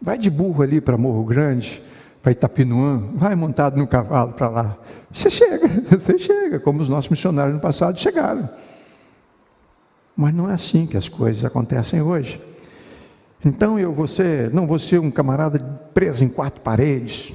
Vai 0.01 0.19
de 0.19 0.31
burro 0.31 0.63
ali 0.63 0.81
para 0.81 0.97
Morro 0.97 1.25
Grande 1.25 1.83
para 2.23 2.31
Itapinuã, 2.31 3.03
vai 3.15 3.35
montado 3.35 3.77
no 3.77 3.87
cavalo 3.87 4.33
para 4.33 4.49
lá. 4.49 4.79
Você 5.11 5.29
chega, 5.29 5.69
você 5.99 6.17
chega, 6.17 6.61
como 6.61 6.81
os 6.81 6.89
nossos 6.89 7.11
missionários 7.11 7.55
no 7.55 7.61
passado 7.61 7.99
chegaram. 7.99 8.49
Mas 10.17 10.33
não 10.33 10.49
é 10.49 10.55
assim 10.55 10.87
que 10.87 10.97
as 10.97 11.09
coisas 11.09 11.45
acontecem 11.45 12.01
hoje. 12.01 12.41
Então 13.45 13.77
eu 13.77 13.93
vou 13.93 14.07
ser, 14.07 14.53
não 14.53 14.69
vou 14.69 14.79
ser 14.79 15.01
um 15.01 15.11
camarada 15.11 15.59
preso 15.93 16.23
em 16.23 16.29
quatro 16.29 16.61
paredes. 16.61 17.35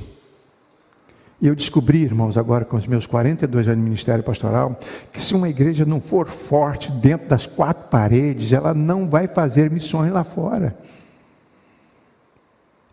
E 1.40 1.48
eu 1.48 1.56
descobri, 1.56 2.02
irmãos, 2.02 2.36
agora 2.36 2.66
com 2.66 2.78
os 2.78 2.88
meus 2.88 3.06
42 3.06 3.68
anos 3.68 3.80
de 3.80 3.84
ministério 3.84 4.24
pastoral, 4.24 4.80
que 5.14 5.22
se 5.22 5.36
uma 5.36 5.48
igreja 5.48 5.86
não 5.86 6.02
for 6.02 6.28
forte 6.28 6.92
dentro 6.92 7.28
das 7.28 7.46
quatro 7.46 7.88
paredes, 7.90 8.52
ela 8.52 8.74
não 8.74 9.08
vai 9.08 9.28
fazer 9.28 9.70
missões 9.70 10.12
lá 10.12 10.24
fora. 10.24 10.76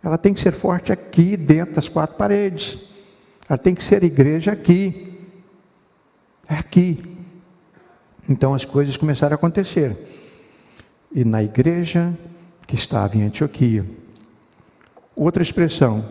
Ela 0.03 0.19
tem 0.19 0.35
que 0.35 0.41
ser 0.41 0.53
forte 0.53 0.93
aqui, 0.93 1.35
dentro 1.37 1.77
das 1.77 1.89
quatro 1.89 2.17
paredes. 2.17 2.79
Ela 3.49 3.57
tem 3.57 3.75
que 3.75 3.83
ser 3.83 4.05
igreja 4.05 4.53
aqui. 4.53 5.19
É 6.47 6.57
aqui. 6.57 7.03
Então 8.29 8.53
as 8.53 8.67
coisas 8.67 8.99
começaram 8.99 9.33
a 9.33 9.37
acontecer. 9.37 9.97
E 11.11 11.25
na 11.25 11.43
igreja 11.43 12.13
que 12.67 12.75
estava 12.75 13.17
em 13.17 13.23
Antioquia, 13.23 13.87
outra 15.17 15.43
expressão, 15.43 16.05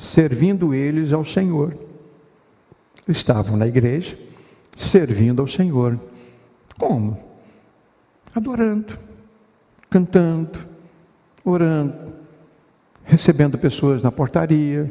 servindo 0.00 0.72
eles 0.72 1.12
ao 1.12 1.24
Senhor. 1.24 1.76
Estavam 3.06 3.56
na 3.56 3.66
igreja, 3.66 4.18
servindo 4.74 5.40
ao 5.42 5.48
Senhor. 5.48 6.00
Como? 6.78 7.18
Adorando, 8.34 8.98
cantando, 9.90 10.58
orando, 11.44 12.14
recebendo 13.04 13.58
pessoas 13.58 14.02
na 14.02 14.10
portaria, 14.10 14.90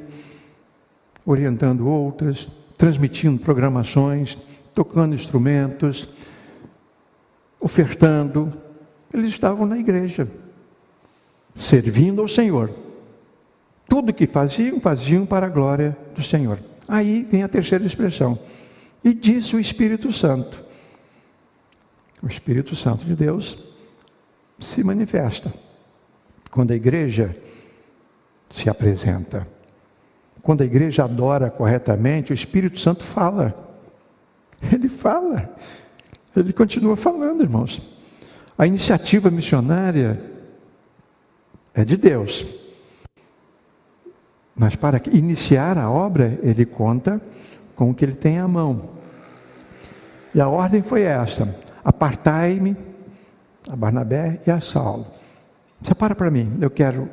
orientando 1.25 1.87
outras, 1.87 2.47
transmitindo 2.77 3.39
programações, 3.39 4.37
tocando 4.75 5.15
instrumentos, 5.15 6.09
ofertando. 7.59 8.51
Eles 9.13 9.31
estavam 9.31 9.65
na 9.65 9.77
igreja, 9.77 10.29
servindo 11.55 12.21
ao 12.21 12.27
Senhor. 12.27 12.69
Tudo 13.89 14.13
que 14.13 14.27
faziam, 14.27 14.79
faziam 14.79 15.25
para 15.25 15.47
a 15.47 15.49
glória 15.49 15.97
do 16.15 16.23
Senhor. 16.23 16.59
Aí 16.87 17.23
vem 17.23 17.43
a 17.43 17.47
terceira 17.47 17.85
expressão. 17.85 18.39
E 19.03 19.13
disse 19.13 19.55
o 19.55 19.59
Espírito 19.59 20.13
Santo. 20.13 20.63
O 22.21 22.27
Espírito 22.27 22.75
Santo 22.75 23.05
de 23.05 23.15
Deus 23.15 23.57
se 24.59 24.83
manifesta. 24.83 25.51
Quando 26.51 26.71
a 26.71 26.75
igreja 26.75 27.35
se 28.51 28.69
apresenta. 28.69 29.47
Quando 30.41 30.61
a 30.61 30.65
igreja 30.65 31.03
adora 31.03 31.49
corretamente, 31.49 32.31
o 32.31 32.33
Espírito 32.33 32.79
Santo 32.79 33.03
fala. 33.03 33.75
Ele 34.71 34.89
fala. 34.89 35.55
Ele 36.35 36.53
continua 36.53 36.95
falando, 36.95 37.41
irmãos. 37.41 37.81
A 38.57 38.67
iniciativa 38.67 39.29
missionária 39.29 40.21
é 41.73 41.85
de 41.85 41.95
Deus. 41.97 42.45
Mas 44.59 44.75
para 44.75 45.01
iniciar 45.13 45.77
a 45.77 45.89
obra, 45.89 46.37
ele 46.43 46.65
conta 46.65 47.21
com 47.77 47.89
o 47.89 47.95
que 47.95 48.03
ele 48.03 48.15
tem 48.15 48.37
à 48.37 48.45
mão. 48.45 48.89
E 50.35 50.41
a 50.41 50.49
ordem 50.49 50.83
foi 50.83 51.03
esta: 51.03 51.55
apartai-me 51.83 52.75
a 53.69 53.75
Barnabé 53.77 54.41
e 54.45 54.51
a 54.51 54.59
Saulo. 54.59 55.07
Separa 55.81 56.13
para 56.13 56.29
mim, 56.29 56.57
eu 56.59 56.69
quero 56.69 57.09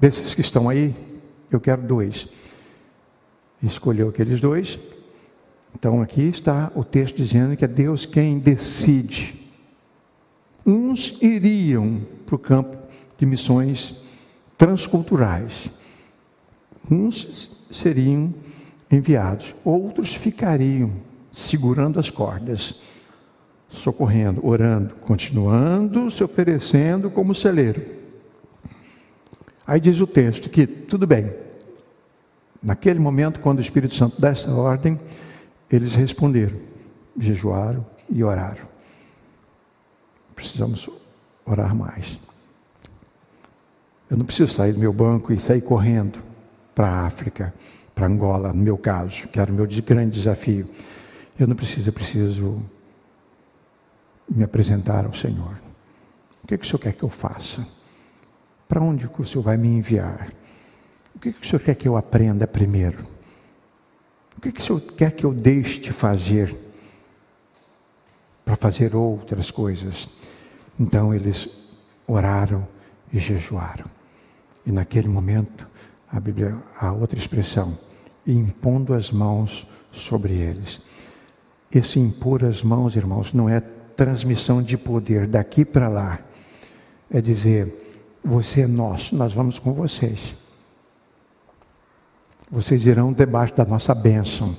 Desses 0.00 0.32
que 0.32 0.40
estão 0.40 0.66
aí, 0.66 0.94
eu 1.50 1.60
quero 1.60 1.82
dois. 1.82 2.26
Escolheu 3.62 4.08
aqueles 4.08 4.40
dois. 4.40 4.78
Então 5.74 6.00
aqui 6.00 6.22
está 6.22 6.72
o 6.74 6.82
texto 6.82 7.16
dizendo 7.16 7.54
que 7.54 7.66
é 7.66 7.68
Deus 7.68 8.06
quem 8.06 8.38
decide. 8.38 9.38
Uns 10.64 11.18
iriam 11.20 12.00
para 12.24 12.34
o 12.34 12.38
campo 12.38 12.78
de 13.18 13.26
missões 13.26 13.94
transculturais. 14.56 15.70
Uns 16.88 17.50
seriam 17.70 18.32
enviados, 18.90 19.54
outros 19.64 20.14
ficariam 20.14 20.92
segurando 21.32 22.00
as 22.00 22.10
cordas, 22.10 22.80
socorrendo, 23.70 24.44
orando, 24.44 24.94
continuando 24.96 26.10
se 26.10 26.24
oferecendo 26.24 27.10
como 27.10 27.34
celeiro. 27.34 27.82
Aí 29.66 29.80
diz 29.80 30.00
o 30.00 30.06
texto 30.06 30.50
que, 30.50 30.66
tudo 30.66 31.06
bem, 31.06 31.32
naquele 32.60 32.98
momento, 32.98 33.40
quando 33.40 33.58
o 33.58 33.62
Espírito 33.62 33.94
Santo 33.94 34.20
dá 34.20 34.30
essa 34.30 34.50
ordem, 34.52 34.98
eles 35.70 35.94
responderam, 35.94 36.58
jejuaram 37.16 37.86
e 38.08 38.24
oraram. 38.24 38.68
Precisamos 40.34 40.88
orar 41.46 41.74
mais. 41.74 42.18
Eu 44.10 44.16
não 44.16 44.24
preciso 44.24 44.52
sair 44.52 44.72
do 44.72 44.80
meu 44.80 44.92
banco 44.92 45.32
e 45.32 45.38
sair 45.38 45.60
correndo 45.60 46.29
para 46.80 46.88
a 46.88 47.06
África, 47.06 47.52
para 47.94 48.06
Angola, 48.06 48.54
no 48.54 48.62
meu 48.62 48.78
caso, 48.78 49.28
que 49.28 49.38
era 49.38 49.52
o 49.52 49.54
meu 49.54 49.66
grande 49.66 50.18
desafio. 50.18 50.66
Eu 51.38 51.46
não 51.46 51.54
preciso, 51.54 51.90
eu 51.90 51.92
preciso 51.92 52.62
me 54.26 54.42
apresentar 54.42 55.04
ao 55.04 55.12
Senhor. 55.12 55.60
O 56.42 56.46
que, 56.46 56.56
que 56.56 56.64
o 56.64 56.66
Senhor 56.66 56.78
quer 56.78 56.94
que 56.94 57.02
eu 57.02 57.10
faça? 57.10 57.66
Para 58.66 58.80
onde 58.80 59.06
o 59.06 59.24
Senhor 59.26 59.42
vai 59.42 59.58
me 59.58 59.68
enviar? 59.68 60.32
O 61.14 61.18
que, 61.18 61.28
o 61.28 61.46
Senhor 61.46 61.60
quer 61.60 61.74
que 61.74 61.86
eu 61.86 61.98
aprenda 61.98 62.46
primeiro? 62.46 63.04
O 64.38 64.40
que, 64.40 64.48
o 64.48 64.62
Senhor 64.62 64.80
quer 64.80 65.12
que 65.12 65.24
eu 65.24 65.34
deixe 65.34 65.80
de 65.80 65.92
fazer 65.92 66.56
para 68.42 68.56
fazer 68.56 68.96
outras 68.96 69.50
coisas? 69.50 70.08
Então 70.78 71.12
eles 71.14 71.46
oraram 72.06 72.66
e 73.12 73.18
jejuaram. 73.18 73.84
E 74.64 74.72
naquele 74.72 75.08
momento, 75.08 75.68
a 76.12 76.18
Bíblia, 76.18 76.56
a 76.78 76.92
outra 76.92 77.18
expressão, 77.18 77.78
impondo 78.26 78.94
as 78.94 79.10
mãos 79.10 79.66
sobre 79.92 80.34
eles. 80.34 80.80
Esse 81.72 82.00
impor 82.00 82.44
as 82.44 82.62
mãos, 82.62 82.96
irmãos, 82.96 83.32
não 83.32 83.48
é 83.48 83.60
transmissão 83.60 84.62
de 84.62 84.76
poder 84.76 85.26
daqui 85.26 85.64
para 85.64 85.88
lá. 85.88 86.18
É 87.10 87.20
dizer, 87.20 88.00
você 88.24 88.62
é 88.62 88.66
nosso, 88.66 89.14
nós 89.14 89.32
vamos 89.32 89.58
com 89.58 89.72
vocês. 89.72 90.34
Vocês 92.50 92.84
irão 92.84 93.12
debaixo 93.12 93.54
da 93.54 93.64
nossa 93.64 93.94
bênção. 93.94 94.56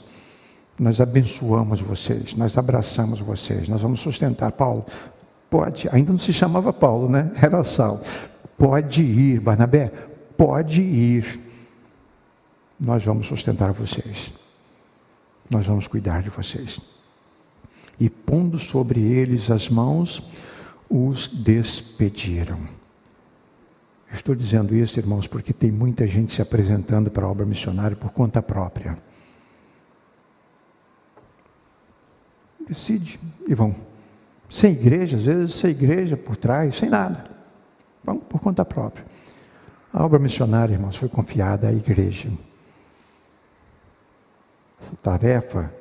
Nós 0.80 1.02
abençoamos 1.02 1.82
vocês, 1.82 2.34
nós 2.36 2.58
abraçamos 2.58 3.20
vocês, 3.20 3.68
nós 3.68 3.82
vamos 3.82 4.00
sustentar. 4.00 4.52
Paulo, 4.54 4.86
pode, 5.50 5.90
ainda 5.92 6.14
não 6.14 6.20
se 6.20 6.32
chamava 6.32 6.72
Paulo, 6.72 7.10
né? 7.10 7.32
Era 7.42 7.64
Saulo. 7.66 8.02
Pode 8.58 9.04
ir, 9.04 9.42
Barnabé, 9.42 9.92
pode 10.42 10.82
ir. 10.82 11.40
Nós 12.80 13.06
vamos 13.06 13.28
sustentar 13.28 13.72
vocês. 13.74 14.34
Nós 15.48 15.68
vamos 15.68 15.88
cuidar 15.88 16.24
de 16.24 16.32
vocês. 16.32 16.82
E 18.00 18.10
pondo 18.10 18.58
sobre 18.58 19.00
eles 19.00 19.52
as 19.52 19.70
mãos, 19.70 20.24
os 20.90 21.28
despediram. 21.28 22.58
Estou 24.12 24.34
dizendo 24.34 24.76
isso, 24.76 24.98
irmãos, 24.98 25.28
porque 25.28 25.54
tem 25.54 25.72
muita 25.72 26.08
gente 26.08 26.34
se 26.34 26.42
apresentando 26.42 27.12
para 27.12 27.28
a 27.28 27.30
obra 27.30 27.46
missionária 27.46 27.96
por 27.96 28.10
conta 28.10 28.42
própria. 28.42 28.98
Decide 32.68 33.20
e 33.48 33.54
vão. 33.54 33.76
Sem 34.50 34.74
igreja, 34.74 35.18
às 35.18 35.24
vezes 35.24 35.54
sem 35.54 35.70
igreja 35.70 36.18
por 36.18 36.36
trás, 36.36 36.78
sem 36.78 36.90
nada. 36.90 37.30
Vão 38.04 38.18
por 38.18 38.42
conta 38.42 38.66
própria. 38.66 39.11
A 39.94 40.04
obra 40.04 40.20
missionária, 40.20 40.74
irmãos, 40.74 40.96
foi 40.96 41.10
confiada 41.10 41.68
à 41.68 41.74
igreja. 41.74 42.30
Essa 44.82 44.96
tarefa, 45.04 45.74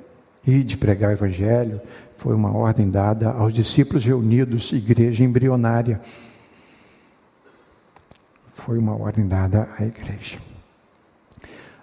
ir 0.46 0.64
de 0.64 0.76
pregar 0.76 1.10
o 1.10 1.12
evangelho, 1.14 1.80
foi 2.18 2.34
uma 2.34 2.54
ordem 2.54 2.90
dada 2.90 3.30
aos 3.30 3.54
discípulos 3.54 4.04
reunidos, 4.04 4.72
igreja 4.72 5.24
embrionária 5.24 6.00
foi 8.60 8.78
uma 8.78 8.94
ordem 8.94 9.26
dada 9.26 9.68
à 9.78 9.84
igreja. 9.84 10.38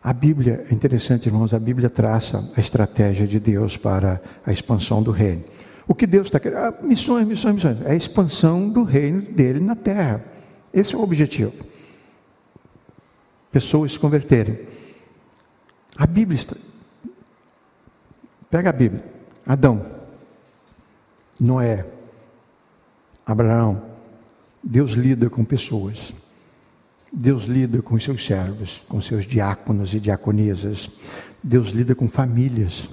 A 0.02 0.13
Bíblia, 0.13 0.66
é 0.70 0.74
interessante, 0.74 1.28
irmãos, 1.28 1.54
a 1.54 1.60
Bíblia 1.60 1.90
traça 1.90 2.48
a 2.56 2.60
estratégia 2.60 3.28
de 3.28 3.40
Deus 3.40 3.76
para 3.76 4.22
a 4.46 4.52
expansão 4.52 5.04
do 5.04 5.12
reino. 5.12 5.44
O 5.88 5.96
que 5.96 6.06
Deus 6.06 6.28
está 6.28 6.40
querendo? 6.40 6.60
Ah, 6.60 6.74
missões, 6.82 7.28
missões, 7.28 7.56
missões. 7.56 7.82
É 7.84 7.92
a 7.92 7.96
expansão 7.96 8.70
do 8.70 8.84
reino 8.84 9.22
dele 9.22 9.60
na 9.60 9.76
terra. 9.76 10.24
Esse 10.74 10.96
é 10.96 10.98
o 10.98 11.02
objetivo. 11.02 11.54
Pessoas 13.52 13.94
se 13.94 14.00
converterem. 14.00 14.68
A 15.96 16.06
Bíblia 16.06 16.40
está... 16.40 16.56
Pega 18.50 18.70
a 18.70 18.74
Bíblia. 18.74 19.04
Adão, 19.46 19.86
Noé, 21.40 21.86
Abraão. 23.26 23.82
Deus 24.64 24.92
lida 24.92 25.30
com 25.30 25.44
pessoas. 25.44 26.14
Deus 27.12 27.44
lida 27.44 27.82
com 27.82 28.00
seus 28.00 28.26
servos, 28.26 28.84
com 28.88 29.00
seus 29.00 29.26
diáconos 29.26 29.94
e 29.94 30.00
diaconisas. 30.00 30.90
Deus 31.42 31.70
lida 31.70 31.96
com 31.96 32.08
famílias. 32.08 32.90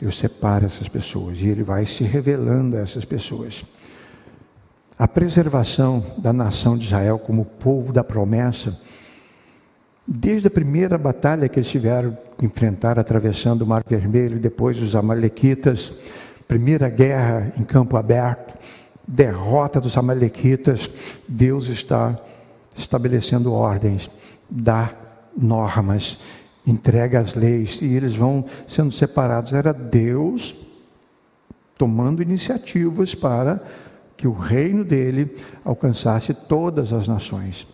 Deus 0.00 0.18
separa 0.18 0.66
essas 0.66 0.88
pessoas 0.88 1.38
e 1.40 1.46
Ele 1.46 1.62
vai 1.62 1.84
se 1.84 2.04
revelando 2.04 2.76
a 2.76 2.80
essas 2.80 3.04
pessoas. 3.04 3.64
A 4.98 5.06
preservação 5.06 6.04
da 6.18 6.32
nação 6.32 6.76
de 6.76 6.86
Israel 6.86 7.18
como 7.18 7.44
povo 7.44 7.92
da 7.92 8.02
promessa, 8.02 8.78
desde 10.12 10.48
a 10.48 10.50
primeira 10.50 10.98
batalha 10.98 11.48
que 11.48 11.60
eles 11.60 11.70
tiveram 11.70 12.18
que 12.36 12.44
enfrentar 12.44 12.98
atravessando 12.98 13.62
o 13.62 13.66
Mar 13.66 13.84
Vermelho, 13.88 14.40
depois 14.40 14.80
os 14.80 14.96
Amalequitas, 14.96 15.96
primeira 16.48 16.88
guerra 16.88 17.52
em 17.56 17.62
campo 17.62 17.96
aberto, 17.96 18.52
derrota 19.06 19.80
dos 19.80 19.96
Amalequitas, 19.96 20.90
Deus 21.28 21.68
está 21.68 22.18
estabelecendo 22.76 23.52
ordens, 23.52 24.10
dá 24.50 24.90
normas, 25.36 26.18
entrega 26.66 27.20
as 27.20 27.36
leis 27.36 27.78
e 27.80 27.94
eles 27.94 28.16
vão 28.16 28.44
sendo 28.66 28.90
separados. 28.90 29.52
Era 29.52 29.72
Deus 29.72 30.56
tomando 31.78 32.20
iniciativas 32.20 33.14
para 33.14 33.62
que 34.16 34.26
o 34.26 34.32
reino 34.32 34.84
dele 34.84 35.36
alcançasse 35.64 36.34
todas 36.34 36.92
as 36.92 37.06
nações. 37.06 37.64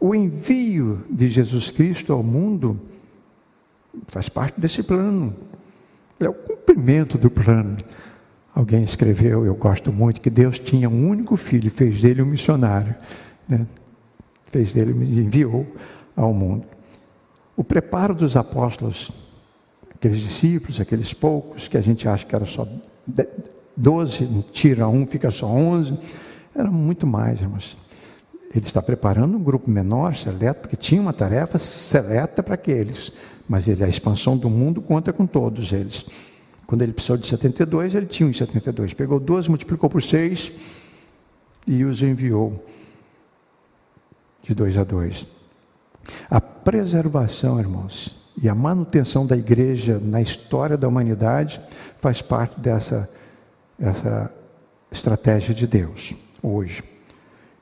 O 0.00 0.14
envio 0.14 1.04
de 1.10 1.28
Jesus 1.28 1.70
Cristo 1.70 2.12
ao 2.12 2.22
mundo 2.22 2.80
faz 4.08 4.28
parte 4.28 4.58
desse 4.58 4.82
plano. 4.82 5.34
É 6.18 6.28
o 6.28 6.34
cumprimento 6.34 7.18
do 7.18 7.30
plano. 7.30 7.76
Alguém 8.54 8.82
escreveu, 8.82 9.44
eu 9.44 9.54
gosto 9.54 9.92
muito, 9.92 10.20
que 10.20 10.30
Deus 10.30 10.58
tinha 10.58 10.88
um 10.88 11.08
único 11.08 11.36
filho 11.36 11.70
fez 11.70 12.00
dele 12.00 12.22
um 12.22 12.26
missionário. 12.26 12.94
Né? 13.48 13.66
fez 14.50 14.72
dele, 14.72 14.92
enviou 14.92 15.66
ao 16.16 16.32
mundo. 16.34 16.64
O 17.56 17.64
preparo 17.64 18.14
dos 18.14 18.36
apóstolos, 18.36 19.10
aqueles 19.94 20.20
discípulos, 20.20 20.80
aqueles 20.80 21.12
poucos, 21.12 21.68
que 21.68 21.76
a 21.76 21.80
gente 21.80 22.08
acha 22.08 22.26
que 22.26 22.34
era 22.34 22.46
só 22.46 22.66
doze, 23.76 24.26
tira 24.52 24.88
um, 24.88 25.06
fica 25.06 25.30
só 25.30 25.46
onze, 25.46 25.96
era 26.54 26.70
muito 26.70 27.06
mais, 27.06 27.40
irmãos. 27.40 27.78
Ele 28.54 28.66
está 28.66 28.82
preparando 28.82 29.36
um 29.36 29.42
grupo 29.42 29.70
menor, 29.70 30.14
seleto, 30.16 30.62
porque 30.62 30.76
tinha 30.76 31.00
uma 31.00 31.12
tarefa 31.12 31.58
seleta 31.58 32.42
para 32.42 32.54
aqueles, 32.54 33.12
mas 33.48 33.68
ele, 33.68 33.84
a 33.84 33.88
expansão 33.88 34.36
do 34.36 34.50
mundo 34.50 34.82
conta 34.82 35.12
com 35.12 35.26
todos 35.26 35.72
eles. 35.72 36.04
Quando 36.66 36.82
ele 36.82 36.92
precisou 36.92 37.16
de 37.16 37.26
72, 37.26 37.94
ele 37.94 38.06
tinha 38.06 38.28
uns 38.28 38.38
72. 38.38 38.92
Pegou 38.92 39.20
12, 39.20 39.48
multiplicou 39.48 39.88
por 39.88 40.02
6 40.02 40.52
e 41.66 41.84
os 41.84 42.02
enviou 42.02 42.64
de 44.42 44.54
dois 44.54 44.76
a 44.76 44.84
dois. 44.84 45.26
A 46.28 46.40
preservação, 46.40 47.58
irmãos, 47.58 48.16
e 48.40 48.48
a 48.48 48.54
manutenção 48.54 49.26
da 49.26 49.36
igreja 49.36 50.00
na 50.02 50.20
história 50.20 50.76
da 50.76 50.88
humanidade 50.88 51.60
faz 52.00 52.22
parte 52.22 52.58
dessa 52.58 53.08
essa 53.80 54.30
estratégia 54.90 55.54
de 55.54 55.66
Deus 55.66 56.14
hoje. 56.42 56.84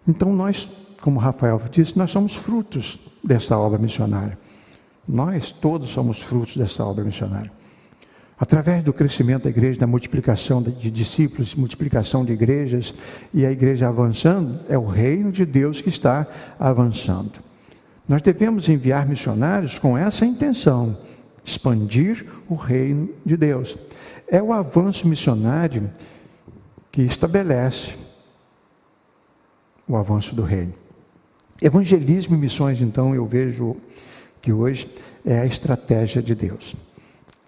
Então 0.06 0.32
nós, 0.32 0.68
como 1.00 1.18
Rafael 1.18 1.60
disse, 1.70 1.96
nós 1.96 2.10
somos 2.10 2.34
frutos 2.34 2.98
dessa 3.22 3.56
obra 3.56 3.78
missionária. 3.78 4.38
Nós 5.06 5.50
todos 5.50 5.90
somos 5.90 6.20
frutos 6.20 6.56
dessa 6.56 6.84
obra 6.84 7.04
missionária. 7.04 7.50
Através 8.38 8.84
do 8.84 8.92
crescimento 8.92 9.44
da 9.44 9.50
igreja, 9.50 9.80
da 9.80 9.86
multiplicação 9.86 10.62
de 10.62 10.90
discípulos, 10.90 11.54
multiplicação 11.54 12.24
de 12.24 12.32
igrejas 12.32 12.94
e 13.34 13.44
a 13.44 13.50
igreja 13.50 13.88
avançando, 13.88 14.60
é 14.68 14.78
o 14.78 14.86
reino 14.86 15.32
de 15.32 15.44
Deus 15.44 15.80
que 15.80 15.88
está 15.88 16.26
avançando. 16.58 17.40
Nós 18.08 18.22
devemos 18.22 18.68
enviar 18.68 19.06
missionários 19.06 19.78
com 19.78 19.98
essa 19.98 20.24
intenção, 20.24 20.96
expandir 21.44 22.26
o 22.48 22.54
reino 22.54 23.10
de 23.26 23.36
Deus. 23.36 23.76
É 24.28 24.42
o 24.42 24.52
avanço 24.52 25.08
missionário 25.08 25.90
que 26.92 27.02
estabelece 27.02 27.96
o 29.86 29.96
avanço 29.96 30.34
do 30.34 30.42
reino. 30.42 30.74
Evangelismo 31.60 32.36
e 32.36 32.38
missões, 32.38 32.80
então, 32.80 33.14
eu 33.14 33.26
vejo 33.26 33.76
que 34.40 34.52
hoje 34.52 34.88
é 35.24 35.40
a 35.40 35.46
estratégia 35.46 36.22
de 36.22 36.34
Deus. 36.34 36.76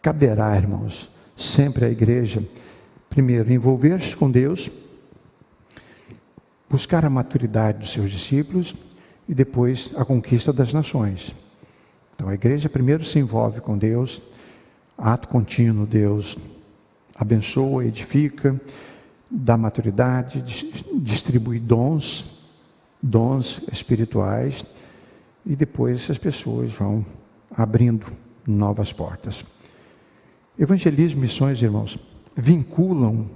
Caberá, 0.03 0.57
irmãos, 0.57 1.09
sempre 1.37 1.85
à 1.85 1.90
igreja, 1.90 2.42
primeiro, 3.09 3.53
envolver-se 3.53 4.16
com 4.16 4.31
Deus, 4.31 4.70
buscar 6.68 7.05
a 7.05 7.11
maturidade 7.11 7.79
dos 7.79 7.92
seus 7.92 8.11
discípulos 8.11 8.75
e 9.29 9.35
depois 9.35 9.90
a 9.96 10.05
conquista 10.05 10.53
das 10.53 10.73
nações. 10.73 11.35
Então 12.14 12.29
a 12.29 12.35
igreja 12.35 12.68
primeiro 12.68 13.05
se 13.05 13.18
envolve 13.18 13.61
com 13.61 13.79
Deus, 13.79 14.20
ato 14.99 15.29
contínuo, 15.29 15.87
Deus 15.87 16.37
abençoa, 17.16 17.85
edifica, 17.85 18.59
dá 19.31 19.57
maturidade, 19.57 20.42
distribui 20.94 21.59
dons, 21.59 22.39
dons 23.03 23.61
espirituais, 23.73 24.65
e 25.45 25.57
depois 25.57 26.03
essas 26.03 26.19
pessoas 26.19 26.73
vão 26.73 27.05
abrindo 27.51 28.07
novas 28.47 28.93
portas. 28.93 29.45
Evangelismo 30.59 31.21
e 31.21 31.23
missões, 31.23 31.63
irmãos, 31.63 31.99
vinculam 32.37 33.29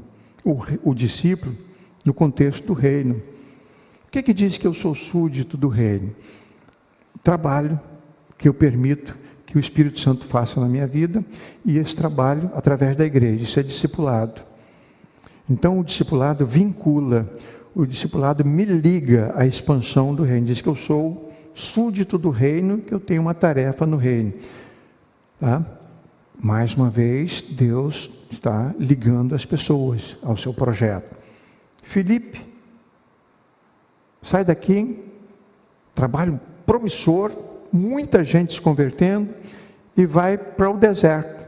o, 0.44 0.56
o 0.90 0.94
discípulo 0.94 1.56
no 2.04 2.12
contexto 2.12 2.66
do 2.66 2.72
reino. 2.74 3.14
O 4.06 4.10
que, 4.10 4.18
é 4.18 4.22
que 4.22 4.34
diz 4.34 4.58
que 4.58 4.66
eu 4.66 4.74
sou 4.74 4.94
súdito 4.94 5.56
do 5.56 5.68
reino? 5.68 6.14
Trabalho 7.22 7.80
que 8.36 8.48
eu 8.48 8.54
permito 8.54 9.16
que 9.46 9.56
o 9.56 9.60
Espírito 9.60 10.00
Santo 10.00 10.26
faça 10.26 10.60
na 10.60 10.66
minha 10.66 10.86
vida 10.86 11.24
e 11.64 11.78
esse 11.78 11.96
trabalho 11.96 12.50
através 12.54 12.96
da 12.96 13.06
igreja. 13.06 13.44
Isso 13.44 13.58
é 13.58 13.62
discipulado. 13.62 14.42
Então 15.48 15.78
o 15.78 15.84
discipulado 15.84 16.46
vincula, 16.46 17.30
o 17.74 17.84
discipulado 17.84 18.44
me 18.44 18.64
liga 18.64 19.32
à 19.34 19.46
expansão 19.46 20.14
do 20.14 20.22
reino. 20.22 20.46
Diz 20.46 20.60
que 20.60 20.68
eu 20.68 20.76
sou 20.76 21.32
súdito 21.54 22.16
do 22.16 22.30
reino, 22.30 22.78
que 22.78 22.94
eu 22.94 23.00
tenho 23.00 23.22
uma 23.22 23.34
tarefa 23.34 23.84
no 23.84 23.96
reino. 23.96 24.32
Tá? 25.40 25.64
Mais 26.38 26.74
uma 26.74 26.88
vez, 26.88 27.42
Deus 27.42 28.10
está 28.30 28.74
ligando 28.78 29.34
as 29.34 29.44
pessoas 29.44 30.16
ao 30.22 30.36
seu 30.36 30.54
projeto. 30.54 31.14
Felipe, 31.82 32.40
sai 34.22 34.44
daqui, 34.44 35.04
trabalho 35.94 36.40
promissor, 36.64 37.30
muita 37.72 38.24
gente 38.24 38.54
se 38.54 38.60
convertendo, 38.60 39.34
e 39.96 40.06
vai 40.06 40.36
para 40.36 40.70
o 40.70 40.76
deserto. 40.76 41.44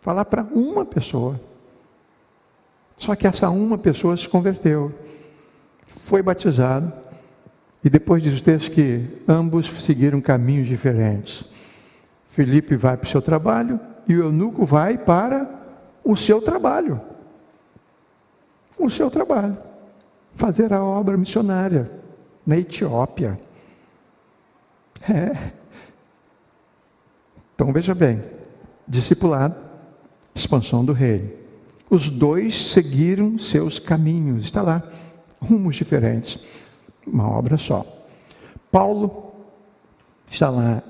Falar 0.00 0.24
para 0.24 0.42
uma 0.42 0.84
pessoa. 0.84 1.40
Só 2.96 3.14
que 3.14 3.26
essa 3.26 3.50
uma 3.50 3.76
pessoa 3.76 4.16
se 4.16 4.28
converteu, 4.28 4.92
foi 6.04 6.22
batizado, 6.22 6.92
e 7.82 7.90
depois 7.90 8.22
diz 8.22 8.38
o 8.38 8.42
texto 8.42 8.70
que 8.70 9.06
ambos 9.26 9.66
seguiram 9.84 10.20
caminhos 10.20 10.68
diferentes. 10.68 11.44
Felipe 12.30 12.76
vai 12.76 12.96
para 12.96 13.06
o 13.06 13.10
seu 13.10 13.20
trabalho 13.20 13.78
e 14.08 14.14
o 14.14 14.24
eunuco 14.24 14.64
vai 14.64 14.98
para 14.98 15.48
o 16.02 16.16
seu 16.16 16.40
trabalho. 16.40 17.00
O 18.78 18.90
seu 18.90 19.10
trabalho. 19.10 19.56
Fazer 20.34 20.72
a 20.72 20.82
obra 20.82 21.16
missionária 21.16 21.90
na 22.46 22.56
Etiópia. 22.56 23.38
É. 25.08 25.52
Então 27.54 27.72
veja 27.72 27.94
bem: 27.94 28.22
discipulado, 28.86 29.54
expansão 30.34 30.84
do 30.84 30.92
reino. 30.92 31.30
Os 31.88 32.08
dois 32.08 32.72
seguiram 32.72 33.38
seus 33.38 33.78
caminhos, 33.78 34.44
está 34.44 34.62
lá, 34.62 34.82
rumos 35.40 35.76
diferentes, 35.76 36.38
uma 37.06 37.28
obra 37.28 37.56
só. 37.56 37.86
Paulo 38.70 39.32
está 40.28 40.50
lá 40.50 40.82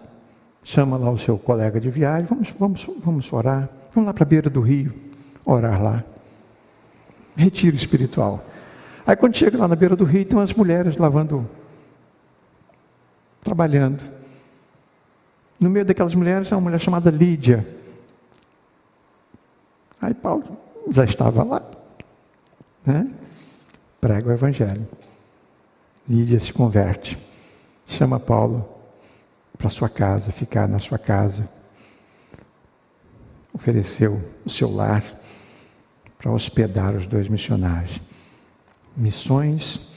chama 0.65 0.97
lá 0.97 1.11
o 1.11 1.19
seu 1.19 1.39
colega 1.39 1.79
de 1.79 1.91
viagem, 1.91 2.27
vamos, 2.27 2.51
vamos, 2.59 2.91
vamos 3.05 3.33
orar, 3.33 3.69
vamos 3.95 4.07
lá 4.07 4.15
para 4.15 4.25
a 4.25 4.27
beira 4.27 4.49
do 4.49 4.63
rio, 4.63 4.93
orar 5.45 5.81
lá. 5.81 6.03
Retiro 7.37 7.77
espiritual. 7.77 8.43
Aí 9.07 9.15
quando 9.15 9.37
chega 9.37 9.59
lá 9.59 9.69
na 9.69 9.77
beira 9.77 9.95
do 9.95 10.05
rio, 10.05 10.25
tem 10.25 10.39
umas 10.39 10.55
mulheres 10.55 10.97
lavando, 10.97 11.47
trabalhando 13.43 14.01
No 15.61 15.69
meio 15.69 15.85
daquelas 15.85 16.15
mulheres, 16.15 16.51
uma 16.51 16.61
mulher 16.61 16.81
chamada 16.81 17.11
Lídia. 17.11 17.67
Aí 20.01 20.15
Paulo 20.15 20.45
já 20.91 21.05
estava 21.05 21.43
lá, 21.43 21.63
né? 22.87 23.11
Prega 24.05 24.29
o 24.29 24.33
Evangelho. 24.33 24.87
Lídia 26.07 26.39
se 26.39 26.53
converte, 26.53 27.17
chama 27.87 28.21
Paulo 28.21 28.69
para 29.57 29.71
sua 29.71 29.89
casa, 29.89 30.31
ficar 30.31 30.69
na 30.69 30.79
sua 30.79 30.99
casa. 30.99 31.49
Ofereceu 33.51 34.21
o 34.45 34.51
seu 34.51 34.71
lar 34.71 35.03
para 36.19 36.31
hospedar 36.31 36.95
os 36.95 37.07
dois 37.07 37.29
missionários. 37.29 37.99
Missões 38.95 39.91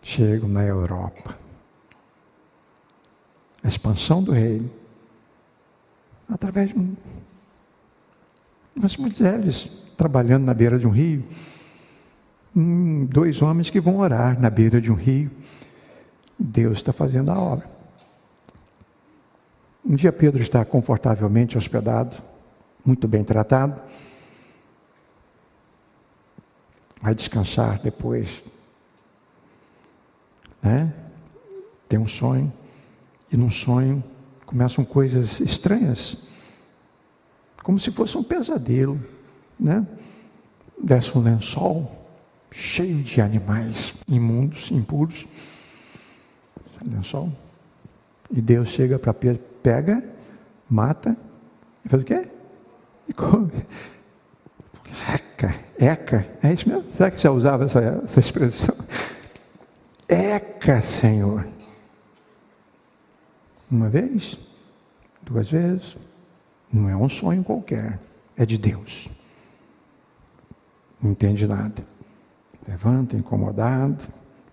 chegam 0.00 0.48
na 0.48 0.62
Europa. 0.62 1.36
A 3.64 3.66
expansão 3.66 4.22
do 4.22 4.30
reino 4.30 4.70
através 6.28 6.68
de 6.72 6.96
umas 8.76 8.96
mulheres 8.96 9.68
trabalhando 9.96 10.44
na 10.44 10.54
beira 10.54 10.78
de 10.78 10.86
um 10.86 10.90
rio. 10.90 11.24
Hum, 12.54 13.06
dois 13.06 13.40
homens 13.42 13.70
que 13.70 13.80
vão 13.80 13.98
orar 13.98 14.40
na 14.40 14.50
beira 14.50 14.80
de 14.80 14.90
um 14.90 14.94
rio. 14.94 15.30
Deus 16.38 16.78
está 16.78 16.92
fazendo 16.92 17.30
a 17.30 17.38
obra. 17.38 17.68
Um 19.84 19.94
dia 19.94 20.12
Pedro 20.12 20.42
está 20.42 20.64
confortavelmente 20.64 21.56
hospedado, 21.56 22.16
muito 22.84 23.06
bem 23.06 23.22
tratado. 23.22 23.80
Vai 27.00 27.14
descansar 27.14 27.80
depois. 27.80 28.42
Né? 30.62 30.92
Tem 31.88 31.98
um 31.98 32.08
sonho. 32.08 32.52
E 33.32 33.36
num 33.36 33.50
sonho 33.50 34.02
começam 34.44 34.84
coisas 34.84 35.38
estranhas, 35.38 36.16
como 37.62 37.78
se 37.78 37.92
fosse 37.92 38.18
um 38.18 38.22
pesadelo, 38.24 39.00
né? 39.58 39.86
Desce 40.82 41.16
um 41.16 41.22
lençol 41.22 41.99
cheio 42.50 43.02
de 43.02 43.20
animais 43.20 43.94
imundos, 44.08 44.70
impuros, 44.70 45.26
lençol, 46.84 47.30
e 48.30 48.40
Deus 48.40 48.68
chega 48.68 48.98
para 48.98 49.12
Pedro, 49.12 49.42
pega, 49.62 50.02
mata, 50.68 51.16
e 51.84 51.88
faz 51.88 52.02
o 52.02 52.06
quê? 52.06 52.28
E 53.08 53.12
come. 53.12 53.50
Eca, 55.08 55.54
eca, 55.78 56.26
é 56.42 56.52
isso 56.52 56.68
mesmo? 56.68 56.84
Será 56.92 57.10
que 57.10 57.22
já 57.22 57.30
usava 57.30 57.64
essa, 57.64 57.80
essa 58.04 58.20
expressão? 58.20 58.76
Eca, 60.08 60.80
Senhor. 60.80 61.46
Uma 63.70 63.88
vez, 63.88 64.36
duas 65.22 65.48
vezes, 65.50 65.96
não 66.72 66.88
é 66.88 66.96
um 66.96 67.08
sonho 67.08 67.44
qualquer, 67.44 68.00
é 68.36 68.44
de 68.44 68.58
Deus. 68.58 69.08
Não 71.00 71.12
entende 71.12 71.46
nada. 71.46 71.84
Levanta, 72.66 73.16
incomodado, 73.16 74.04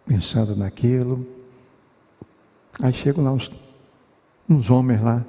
pensando 0.05 0.55
naquilo. 0.55 1.27
Aí 2.81 2.93
chegam 2.93 3.23
lá 3.23 3.31
uns, 3.31 3.51
uns 4.49 4.69
homens 4.69 5.01
lá. 5.01 5.25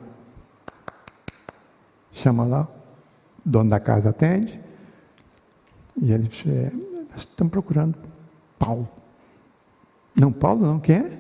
Chama 2.13 2.45
lá, 2.45 2.69
o 3.45 3.49
dono 3.49 3.71
da 3.71 3.81
casa 3.81 4.11
atende. 4.11 4.61
E 6.01 6.13
ele 6.13 6.29
diz, 6.29 6.45
é, 6.47 6.71
nós 7.11 7.21
estamos 7.21 7.51
procurando 7.51 7.97
Paulo. 8.59 8.89
Não, 10.15 10.33
Paulo 10.33 10.67
não, 10.67 10.81
quem 10.81 10.97
é? 10.97 11.19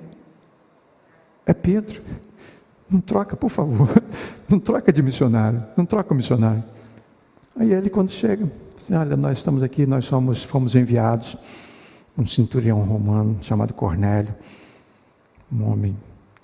É 1.46 1.54
Pedro. 1.54 2.02
Não 2.90 3.00
troca, 3.00 3.36
por 3.36 3.50
favor. 3.50 3.88
Não 4.48 4.58
troca 4.58 4.90
de 4.90 5.02
missionário. 5.02 5.62
Não 5.76 5.84
troca 5.84 6.14
o 6.14 6.16
missionário. 6.16 6.64
Aí 7.54 7.70
ele, 7.70 7.90
quando 7.90 8.10
chega, 8.10 8.50
olha, 8.90 9.16
nós 9.16 9.38
estamos 9.38 9.62
aqui, 9.62 9.87
nós 9.87 10.05
somos, 10.07 10.42
fomos 10.42 10.74
enviados, 10.74 11.37
um 12.16 12.24
centurião 12.24 12.83
romano 12.85 13.38
chamado 13.42 13.74
Cornélio, 13.74 14.35
um 15.53 15.70
homem 15.70 15.96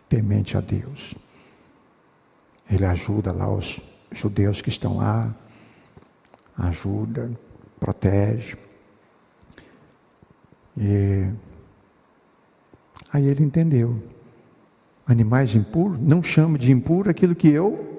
temente 0.08 0.56
a 0.56 0.60
Deus. 0.60 1.14
Ele 2.70 2.84
ajuda 2.84 3.32
lá 3.32 3.52
os 3.52 3.78
judeus 4.12 4.60
que 4.60 4.68
estão 4.68 4.96
lá, 4.96 5.34
ajuda, 6.56 7.30
protege. 7.80 8.56
E 10.76 11.28
aí 13.12 13.26
ele 13.26 13.44
entendeu 13.44 14.02
animais 15.06 15.54
impuros, 15.54 15.98
não 16.00 16.22
chama 16.22 16.58
de 16.58 16.70
impuro 16.70 17.10
aquilo 17.10 17.34
que 17.34 17.48
eu 17.48 17.93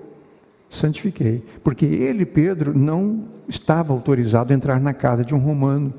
santifiquei. 0.70 1.44
Porque 1.64 1.86
ele, 1.86 2.26
Pedro, 2.26 2.78
não 2.78 3.26
estava 3.48 3.94
autorizado 3.94 4.54
a 4.54 4.56
entrar 4.56 4.80
na 4.80 4.94
casa 4.94 5.24
de 5.24 5.34
um 5.34 5.40
romano, 5.40 5.94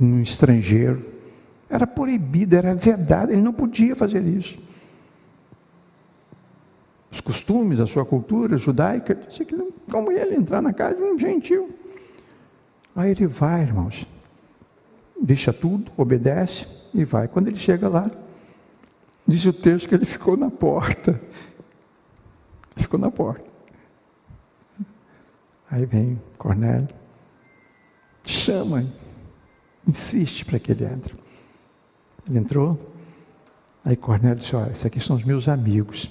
um 0.00 0.20
estrangeiro. 0.20 1.04
Era 1.68 1.86
proibido, 1.86 2.56
era 2.56 2.74
vedado, 2.74 3.32
ele 3.32 3.42
não 3.42 3.52
podia 3.52 3.96
fazer 3.96 4.22
isso. 4.24 4.58
Os 7.10 7.20
costumes, 7.20 7.80
a 7.80 7.86
sua 7.86 8.04
cultura 8.04 8.56
judaica, 8.56 9.18
como 9.90 10.12
ele 10.12 10.34
entrar 10.34 10.60
na 10.60 10.72
casa 10.72 10.96
de 10.96 11.02
um 11.02 11.18
gentil. 11.18 11.70
Aí 12.94 13.10
ele 13.10 13.26
vai, 13.26 13.62
irmãos, 13.62 14.06
deixa 15.20 15.52
tudo, 15.52 15.90
obedece 15.96 16.66
e 16.94 17.04
vai. 17.04 17.26
Quando 17.26 17.48
ele 17.48 17.58
chega 17.58 17.88
lá, 17.88 18.10
Diz 19.26 19.44
o 19.44 19.52
texto 19.52 19.88
que 19.88 19.94
ele 19.94 20.04
ficou 20.04 20.36
na 20.36 20.50
porta. 20.50 21.20
Ficou 22.76 22.98
na 23.00 23.10
porta. 23.10 23.44
Aí 25.70 25.84
vem 25.84 26.20
Cornélio, 26.38 26.88
chama, 28.24 28.86
insiste 29.86 30.44
para 30.44 30.58
que 30.58 30.72
ele 30.72 30.84
entre. 30.84 31.14
Ele 32.28 32.38
entrou, 32.38 32.78
aí 33.84 33.96
Cornélio 33.96 34.38
disse, 34.38 34.54
olha, 34.54 34.70
esses 34.70 34.86
aqui 34.86 35.00
são 35.00 35.16
os 35.16 35.24
meus 35.24 35.48
amigos, 35.48 36.10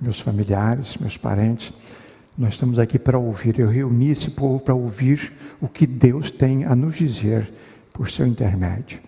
meus 0.00 0.20
familiares, 0.20 0.96
meus 0.96 1.16
parentes, 1.16 1.72
nós 2.36 2.54
estamos 2.54 2.80
aqui 2.80 2.98
para 2.98 3.16
ouvir, 3.16 3.60
eu 3.60 3.68
reuni 3.68 4.10
esse 4.10 4.30
povo 4.30 4.58
para 4.58 4.74
ouvir 4.74 5.32
o 5.60 5.68
que 5.68 5.86
Deus 5.86 6.32
tem 6.32 6.64
a 6.64 6.74
nos 6.74 6.96
dizer 6.96 7.52
por 7.92 8.10
seu 8.10 8.26
intermédio. 8.26 9.00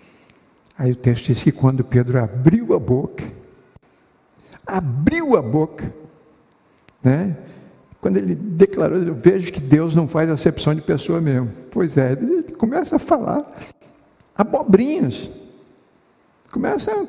Aí 0.79 0.93
o 0.93 0.97
texto 0.97 1.27
diz 1.27 1.43
que 1.43 1.51
quando 1.51 1.83
Pedro 1.83 2.23
abriu 2.23 2.73
a 2.73 2.79
boca, 2.79 3.25
abriu 4.65 5.37
a 5.37 5.43
boca, 5.43 5.93
né? 7.07 7.37
Quando 8.01 8.17
ele 8.17 8.35
declarou, 8.35 8.99
eu 8.99 9.15
vejo 9.15 9.53
que 9.53 9.61
Deus 9.61 9.95
não 9.95 10.09
faz 10.09 10.29
acepção 10.29 10.75
de 10.75 10.83
pessoa 10.83 11.21
mesmo. 11.21 11.49
Pois 11.71 11.97
é, 11.97 12.13
ele 12.13 12.43
começa 12.53 12.97
a 12.97 12.99
falar 12.99 13.47
abobrinhas, 14.37 15.31
começa 16.51 16.91
a 16.91 17.07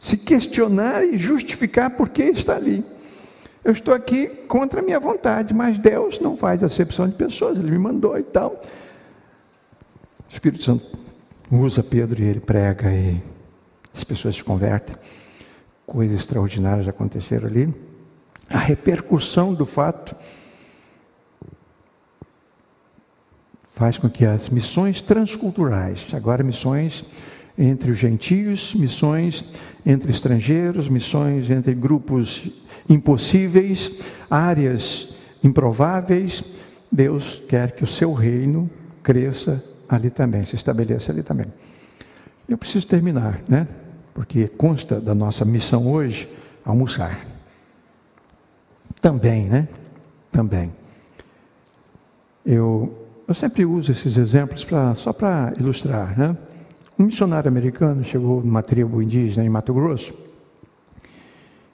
se 0.00 0.16
questionar 0.16 1.04
e 1.04 1.18
justificar 1.18 1.90
por 1.90 2.08
que 2.08 2.22
está 2.22 2.56
ali. 2.56 2.84
Eu 3.62 3.72
estou 3.72 3.92
aqui 3.92 4.28
contra 4.48 4.80
a 4.80 4.82
minha 4.82 4.98
vontade, 4.98 5.52
mas 5.52 5.78
Deus 5.78 6.18
não 6.18 6.36
faz 6.36 6.62
acepção 6.62 7.06
de 7.06 7.14
pessoas, 7.14 7.58
Ele 7.58 7.70
me 7.70 7.78
mandou 7.78 8.18
e 8.18 8.22
tal. 8.22 8.62
O 10.26 10.32
Espírito 10.32 10.64
Santo 10.64 10.86
usa 11.50 11.82
Pedro 11.82 12.22
e 12.22 12.26
ele 12.26 12.40
prega 12.40 12.90
e 12.92 13.20
as 13.94 14.04
pessoas 14.04 14.36
se 14.36 14.44
convertem. 14.44 14.96
Coisas 15.86 16.20
extraordinárias 16.20 16.88
aconteceram 16.88 17.46
ali. 17.46 17.87
A 18.48 18.58
repercussão 18.58 19.52
do 19.52 19.66
fato 19.66 20.16
faz 23.72 23.98
com 23.98 24.08
que 24.08 24.24
as 24.24 24.48
missões 24.48 25.00
transculturais, 25.00 26.08
agora 26.12 26.42
missões 26.42 27.04
entre 27.56 27.90
os 27.90 27.98
gentios, 27.98 28.74
missões 28.74 29.44
entre 29.84 30.10
estrangeiros, 30.10 30.88
missões 30.88 31.50
entre 31.50 31.74
grupos 31.74 32.50
impossíveis, 32.88 33.92
áreas 34.30 35.14
improváveis, 35.44 36.42
Deus 36.90 37.42
quer 37.48 37.72
que 37.72 37.84
o 37.84 37.86
seu 37.86 38.12
reino 38.12 38.70
cresça 39.02 39.62
ali 39.88 40.10
também, 40.10 40.44
se 40.44 40.56
estabeleça 40.56 41.12
ali 41.12 41.22
também. 41.22 41.46
Eu 42.48 42.56
preciso 42.56 42.86
terminar, 42.86 43.42
né? 43.48 43.68
Porque 44.14 44.48
consta 44.48 45.00
da 45.00 45.14
nossa 45.14 45.44
missão 45.44 45.86
hoje 45.90 46.28
almoçar. 46.64 47.37
Também, 49.00 49.48
né? 49.48 49.68
Também. 50.30 50.72
Eu, 52.44 53.06
eu 53.26 53.34
sempre 53.34 53.64
uso 53.64 53.92
esses 53.92 54.16
exemplos 54.16 54.64
pra, 54.64 54.94
só 54.94 55.12
para 55.12 55.52
ilustrar, 55.58 56.18
né? 56.18 56.36
Um 56.98 57.04
missionário 57.04 57.48
americano 57.48 58.02
chegou 58.02 58.42
numa 58.42 58.62
tribo 58.62 59.00
indígena 59.00 59.44
em 59.46 59.48
Mato 59.48 59.72
Grosso 59.72 60.12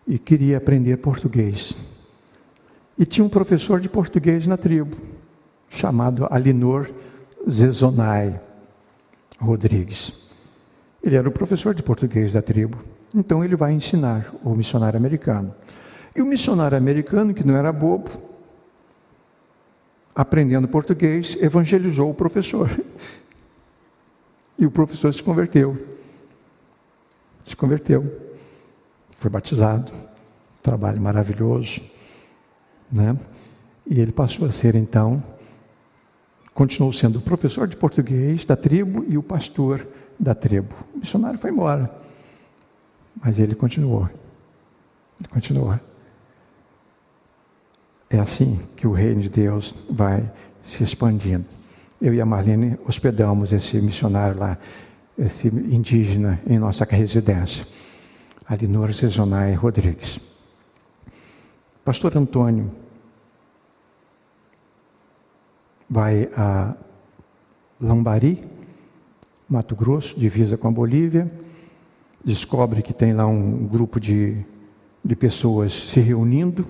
e 0.06 0.18
queria 0.18 0.58
aprender 0.58 0.98
português. 0.98 1.74
E 2.98 3.06
tinha 3.06 3.24
um 3.24 3.28
professor 3.28 3.80
de 3.80 3.88
português 3.88 4.46
na 4.46 4.56
tribo, 4.56 4.96
chamado 5.70 6.28
Alinor 6.30 6.90
Zezonai 7.50 8.38
Rodrigues. 9.38 10.12
Ele 11.02 11.16
era 11.16 11.28
o 11.28 11.32
professor 11.32 11.74
de 11.74 11.82
português 11.82 12.32
da 12.32 12.42
tribo. 12.42 12.78
Então 13.14 13.44
ele 13.44 13.56
vai 13.56 13.72
ensinar 13.72 14.32
o 14.42 14.54
missionário 14.54 14.98
americano. 14.98 15.54
E 16.14 16.22
o 16.22 16.26
missionário 16.26 16.76
americano, 16.76 17.34
que 17.34 17.44
não 17.44 17.56
era 17.56 17.72
bobo, 17.72 18.10
aprendendo 20.14 20.68
português, 20.68 21.36
evangelizou 21.40 22.10
o 22.10 22.14
professor. 22.14 22.70
E 24.56 24.64
o 24.64 24.70
professor 24.70 25.12
se 25.12 25.20
converteu. 25.20 25.76
Se 27.44 27.56
converteu. 27.56 28.32
Foi 29.16 29.28
batizado. 29.28 29.90
Trabalho 30.62 31.02
maravilhoso. 31.02 31.80
Né? 32.90 33.18
E 33.84 34.00
ele 34.00 34.12
passou 34.12 34.46
a 34.46 34.52
ser, 34.52 34.76
então, 34.76 35.20
continuou 36.54 36.92
sendo 36.92 37.20
professor 37.20 37.66
de 37.66 37.76
português 37.76 38.44
da 38.44 38.54
tribo 38.54 39.04
e 39.08 39.18
o 39.18 39.24
pastor 39.24 39.84
da 40.20 40.36
tribo. 40.36 40.72
O 40.94 40.98
missionário 40.98 41.38
foi 41.38 41.50
embora. 41.50 41.92
Mas 43.20 43.40
ele 43.40 43.56
continuou. 43.56 44.08
Ele 45.18 45.28
continuou. 45.28 45.78
É 48.14 48.20
assim 48.20 48.60
que 48.76 48.86
o 48.86 48.92
reino 48.92 49.20
de 49.22 49.28
Deus 49.28 49.74
vai 49.90 50.30
se 50.62 50.84
expandindo. 50.84 51.46
Eu 52.00 52.14
e 52.14 52.20
a 52.20 52.24
Marlene 52.24 52.78
hospedamos 52.86 53.50
esse 53.50 53.80
missionário 53.80 54.38
lá, 54.38 54.56
esse 55.18 55.48
indígena, 55.48 56.40
em 56.46 56.56
nossa 56.56 56.84
residência, 56.84 57.66
ali 58.46 58.68
no 58.68 58.86
Rodrigues. 59.56 60.20
Pastor 61.84 62.16
Antônio 62.16 62.70
vai 65.90 66.28
a 66.36 66.76
Lambari, 67.80 68.44
Mato 69.48 69.74
Grosso, 69.74 70.16
divisa 70.16 70.56
com 70.56 70.68
a 70.68 70.70
Bolívia, 70.70 71.28
descobre 72.24 72.80
que 72.80 72.92
tem 72.92 73.12
lá 73.12 73.26
um 73.26 73.66
grupo 73.66 73.98
de, 73.98 74.36
de 75.04 75.16
pessoas 75.16 75.72
se 75.72 75.98
reunindo 75.98 76.64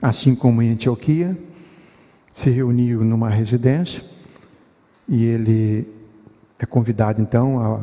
assim 0.00 0.34
como 0.34 0.62
em 0.62 0.72
Antioquia, 0.72 1.36
se 2.32 2.48
reuniu 2.50 3.04
numa 3.04 3.28
residência 3.28 4.02
e 5.08 5.24
ele 5.24 5.88
é 6.58 6.64
convidado 6.64 7.20
então 7.20 7.60
a 7.60 7.80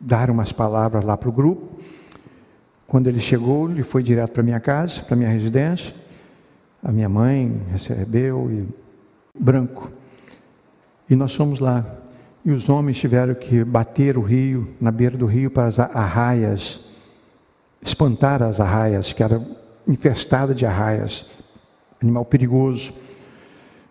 dar 0.00 0.30
umas 0.30 0.52
palavras 0.52 1.04
lá 1.04 1.16
para 1.16 1.28
o 1.28 1.32
grupo. 1.32 1.80
Quando 2.86 3.08
ele 3.08 3.20
chegou, 3.20 3.70
ele 3.70 3.82
foi 3.82 4.02
direto 4.02 4.32
para 4.32 4.42
minha 4.42 4.60
casa, 4.60 5.02
para 5.02 5.16
minha 5.16 5.30
residência. 5.30 5.94
A 6.82 6.92
minha 6.92 7.08
mãe 7.08 7.62
recebeu 7.70 8.50
e 8.50 8.68
branco. 9.38 9.90
E 11.08 11.16
nós 11.16 11.34
fomos 11.34 11.60
lá. 11.60 11.84
E 12.44 12.50
os 12.52 12.68
homens 12.68 12.98
tiveram 12.98 13.34
que 13.34 13.64
bater 13.64 14.16
o 14.16 14.22
rio, 14.22 14.68
na 14.80 14.92
beira 14.92 15.16
do 15.16 15.26
rio, 15.26 15.50
para 15.50 15.66
as 15.66 15.78
arraias, 15.80 16.80
espantar 17.82 18.42
as 18.42 18.60
arraias, 18.60 19.12
que 19.12 19.22
eram 19.22 19.44
infestada 19.86 20.54
de 20.54 20.66
arraias, 20.66 21.26
animal 22.02 22.24
perigoso. 22.24 22.92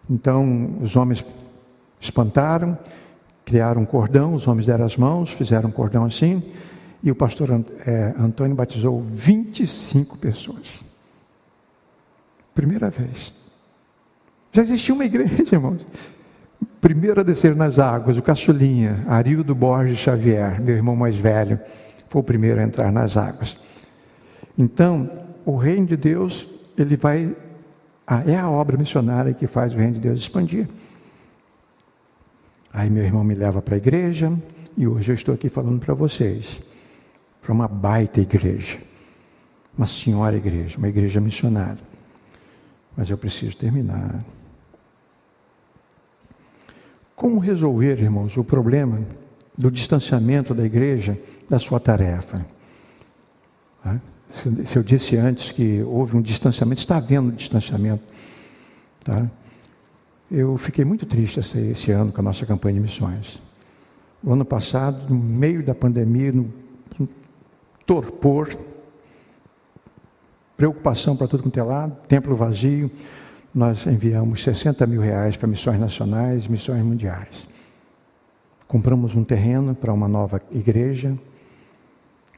Então 0.09 0.77
os 0.81 0.95
homens 0.95 1.23
espantaram, 1.99 2.77
criaram 3.43 3.81
um 3.81 3.85
cordão, 3.85 4.33
os 4.33 4.47
homens 4.47 4.65
deram 4.65 4.85
as 4.85 4.97
mãos, 4.97 5.31
fizeram 5.31 5.69
um 5.69 5.71
cordão 5.71 6.03
assim, 6.03 6.43
e 7.03 7.11
o 7.11 7.15
pastor 7.15 7.49
é, 7.85 8.13
Antônio 8.17 8.55
batizou 8.55 9.01
25 9.01 10.17
pessoas. 10.17 10.83
Primeira 12.53 12.89
vez. 12.89 13.33
Já 14.51 14.61
existia 14.61 14.95
uma 14.95 15.05
igreja, 15.05 15.43
irmãos. 15.51 15.85
Primeiro 16.79 17.19
a 17.19 17.23
descer 17.23 17.55
nas 17.55 17.79
águas, 17.79 18.17
o 18.17 18.21
caçulinha, 18.21 19.03
Arildo 19.07 19.53
Borges 19.53 19.99
Xavier, 19.99 20.61
meu 20.61 20.75
irmão 20.75 20.95
mais 20.95 21.15
velho, 21.15 21.59
foi 22.07 22.21
o 22.21 22.23
primeiro 22.23 22.61
a 22.61 22.63
entrar 22.63 22.91
nas 22.91 23.17
águas. 23.17 23.57
Então, 24.57 25.09
o 25.45 25.55
reino 25.55 25.85
de 25.85 25.95
Deus, 25.95 26.47
ele 26.77 26.97
vai. 26.97 27.35
Ah, 28.07 28.23
é 28.25 28.35
a 28.37 28.49
obra 28.49 28.77
missionária 28.77 29.33
que 29.33 29.47
faz 29.47 29.73
o 29.73 29.77
reino 29.77 29.93
de 29.93 29.99
Deus 29.99 30.19
expandir. 30.19 30.67
Aí 32.73 32.89
meu 32.89 33.03
irmão 33.03 33.23
me 33.23 33.33
leva 33.33 33.61
para 33.61 33.75
a 33.75 33.77
igreja 33.77 34.37
e 34.75 34.85
hoje 34.85 35.11
eu 35.11 35.15
estou 35.15 35.33
aqui 35.33 35.47
falando 35.47 35.79
para 35.79 35.93
vocês, 35.93 36.61
para 37.41 37.53
uma 37.53 37.67
baita 37.67 38.19
igreja, 38.19 38.77
uma 39.77 39.87
senhora 39.87 40.35
igreja, 40.35 40.77
uma 40.77 40.89
igreja 40.89 41.21
missionária. 41.21 41.81
Mas 42.97 43.09
eu 43.09 43.17
preciso 43.17 43.55
terminar. 43.55 44.23
Como 47.15 47.39
resolver, 47.39 47.99
irmãos, 47.99 48.35
o 48.35 48.43
problema 48.43 48.99
do 49.57 49.71
distanciamento 49.71 50.53
da 50.53 50.65
igreja 50.65 51.17
da 51.49 51.57
sua 51.57 51.79
tarefa? 51.79 52.45
Se 54.67 54.75
eu 54.75 54.83
disse 54.83 55.15
antes 55.15 55.51
que 55.51 55.81
houve 55.83 56.17
um 56.17 56.21
distanciamento, 56.21 56.81
está 56.81 56.97
havendo 56.97 57.29
um 57.29 57.35
distanciamento. 57.35 58.03
Tá? 59.03 59.29
Eu 60.29 60.57
fiquei 60.57 60.83
muito 60.83 61.05
triste 61.05 61.39
esse, 61.39 61.57
esse, 61.57 61.91
ano 61.91 62.11
com 62.11 62.19
a 62.19 62.23
nossa 62.23 62.45
campanha 62.45 62.75
de 62.75 62.81
missões. 62.81 63.41
O 64.23 64.33
ano 64.33 64.43
passado, 64.43 65.13
no 65.13 65.15
meio 65.15 65.63
da 65.63 65.73
pandemia, 65.73 66.31
no, 66.31 66.51
no 66.99 67.07
torpor, 67.85 68.55
preocupação 70.57 71.15
para 71.15 71.27
tudo 71.27 71.43
quanto 71.43 71.59
é 71.59 71.63
lado, 71.63 71.95
templo 72.07 72.35
vazio, 72.35 72.91
nós 73.53 73.85
enviamos 73.85 74.43
60 74.43 74.85
mil 74.85 74.99
reais 74.99 75.37
para 75.37 75.47
missões 75.47 75.79
nacionais, 75.79 76.47
missões 76.47 76.83
mundiais. 76.83 77.47
Compramos 78.67 79.15
um 79.15 79.23
terreno 79.23 79.73
para 79.73 79.93
uma 79.93 80.07
nova 80.07 80.41
igreja, 80.51 81.17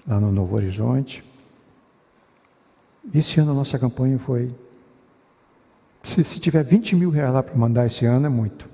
lá 0.05 0.19
no 0.19 0.31
Novo 0.31 0.55
Horizonte. 0.55 1.23
Esse 3.13 3.39
ano 3.39 3.51
a 3.51 3.53
nossa 3.53 3.79
campanha 3.79 4.19
foi. 4.19 4.53
Se, 6.03 6.23
se 6.23 6.39
tiver 6.39 6.63
20 6.63 6.95
mil 6.95 7.09
reais 7.09 7.33
lá 7.33 7.43
para 7.43 7.55
mandar 7.55 7.85
esse 7.85 8.05
ano, 8.05 8.25
é 8.25 8.29
muito. 8.29 8.69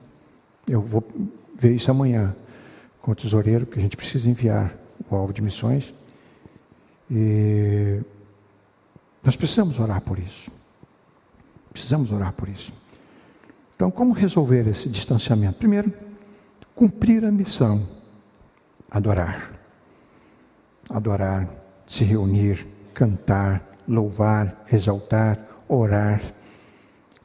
Eu 0.68 0.82
vou 0.82 1.04
ver 1.56 1.74
isso 1.76 1.90
amanhã 1.92 2.36
com 3.02 3.12
o 3.12 3.16
tesoureiro, 3.16 3.66
que 3.66 3.78
a 3.78 3.82
gente 3.82 3.98
precisa 3.98 4.30
enviar 4.30 4.76
o 5.10 5.16
alvo 5.16 5.34
de 5.34 5.42
missões. 5.42 5.94
E 7.12 8.02
nós 9.24 9.36
precisamos 9.36 9.80
orar 9.80 10.02
por 10.02 10.18
isso. 10.18 10.50
Precisamos 11.72 12.12
orar 12.12 12.34
por 12.34 12.48
isso. 12.48 12.72
Então, 13.76 13.92
como 13.92 14.14
resolver 14.14 14.68
esse 14.68 14.88
distanciamento? 14.88 15.58
Primeiro, 15.58 15.92
cumprir 16.76 17.26
a 17.26 17.32
missão, 17.32 17.86
adorar. 18.90 19.52
Adorar, 20.90 21.50
se 21.88 22.04
reunir, 22.04 22.68
cantar, 22.94 23.73
louvar, 23.88 24.66
exaltar, 24.72 25.40
orar, 25.68 26.22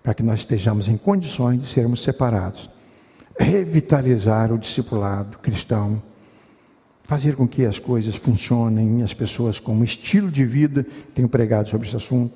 para 0.03 0.15
que 0.15 0.23
nós 0.23 0.41
estejamos 0.41 0.89
em 0.89 0.97
condições 0.97 1.61
de 1.61 1.69
sermos 1.69 2.03
separados. 2.03 2.71
Revitalizar 3.39 4.53
o 4.53 4.59
discipulado 4.59 5.39
cristão, 5.39 6.03
fazer 7.05 7.37
com 7.37 7.47
que 7.47 7.65
as 7.65 7.79
coisas 7.79 8.17
funcionem, 8.17 9.03
as 9.03 9.15
pessoas 9.15 9.59
com 9.59 9.75
um 9.75 9.85
estilo 9.85 10.31
de 10.31 10.45
vida, 10.45 10.87
tenho 11.15 11.29
pregado 11.29 11.69
sobre 11.69 11.87
esse 11.87 11.97
assunto, 11.97 12.35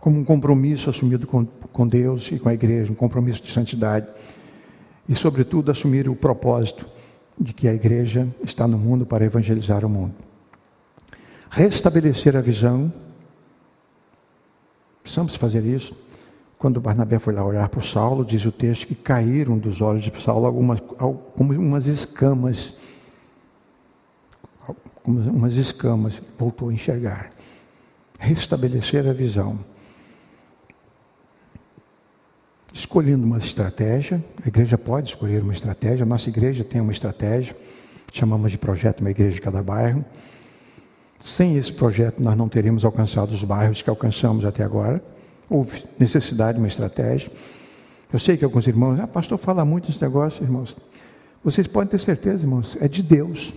como 0.00 0.18
um 0.18 0.24
compromisso 0.24 0.90
assumido 0.90 1.26
com, 1.26 1.44
com 1.44 1.86
Deus 1.86 2.30
e 2.32 2.38
com 2.38 2.48
a 2.48 2.54
igreja, 2.54 2.90
um 2.90 2.94
compromisso 2.94 3.42
de 3.42 3.52
santidade. 3.52 4.06
E, 5.08 5.14
sobretudo, 5.14 5.70
assumir 5.70 6.08
o 6.08 6.16
propósito 6.16 6.86
de 7.38 7.52
que 7.52 7.68
a 7.68 7.74
igreja 7.74 8.26
está 8.42 8.66
no 8.66 8.78
mundo 8.78 9.04
para 9.04 9.24
evangelizar 9.24 9.84
o 9.84 9.88
mundo. 9.88 10.14
Restabelecer 11.50 12.36
a 12.36 12.40
visão 12.40 12.92
Precisamos 15.02 15.36
fazer 15.36 15.64
isso. 15.64 15.94
Quando 16.58 16.80
Barnabé 16.80 17.18
foi 17.18 17.34
lá 17.34 17.44
orar 17.44 17.68
por 17.68 17.82
Saulo, 17.82 18.24
diz 18.24 18.44
o 18.44 18.52
texto 18.52 18.86
que 18.86 18.94
caíram 18.94 19.58
dos 19.58 19.80
olhos 19.80 20.04
de 20.04 20.22
Saulo 20.22 20.46
algumas, 20.46 20.80
como 21.36 21.52
umas 21.52 21.86
escamas. 21.86 22.72
Como 25.02 25.18
umas 25.28 25.54
escamas, 25.54 26.14
voltou 26.38 26.68
a 26.68 26.72
enxergar. 26.72 27.30
Restabelecer 28.18 29.08
a 29.08 29.12
visão. 29.12 29.58
Escolhendo 32.72 33.26
uma 33.26 33.38
estratégia, 33.38 34.24
a 34.44 34.48
igreja 34.48 34.78
pode 34.78 35.08
escolher 35.10 35.42
uma 35.42 35.52
estratégia, 35.52 36.04
a 36.04 36.06
nossa 36.06 36.30
igreja 36.30 36.64
tem 36.64 36.80
uma 36.80 36.92
estratégia, 36.92 37.56
chamamos 38.12 38.50
de 38.50 38.56
projeto 38.56 39.00
Uma 39.00 39.10
Igreja 39.10 39.34
de 39.34 39.40
Cada 39.40 39.62
Bairro. 39.62 40.04
Sem 41.22 41.56
esse 41.56 41.72
projeto, 41.72 42.20
nós 42.20 42.36
não 42.36 42.48
teríamos 42.48 42.84
alcançado 42.84 43.30
os 43.30 43.44
bairros 43.44 43.80
que 43.80 43.88
alcançamos 43.88 44.44
até 44.44 44.64
agora. 44.64 45.00
Houve 45.48 45.84
necessidade 45.96 46.58
de 46.58 46.58
uma 46.58 46.66
estratégia. 46.66 47.30
Eu 48.12 48.18
sei 48.18 48.36
que 48.36 48.44
alguns 48.44 48.66
irmãos, 48.66 48.98
ah, 48.98 49.06
pastor, 49.06 49.38
fala 49.38 49.64
muito 49.64 49.86
desse 49.86 50.02
negócio, 50.02 50.42
irmãos. 50.42 50.76
Vocês 51.44 51.68
podem 51.68 51.90
ter 51.90 52.00
certeza, 52.00 52.42
irmãos, 52.42 52.76
é 52.80 52.88
de 52.88 53.04
Deus. 53.04 53.54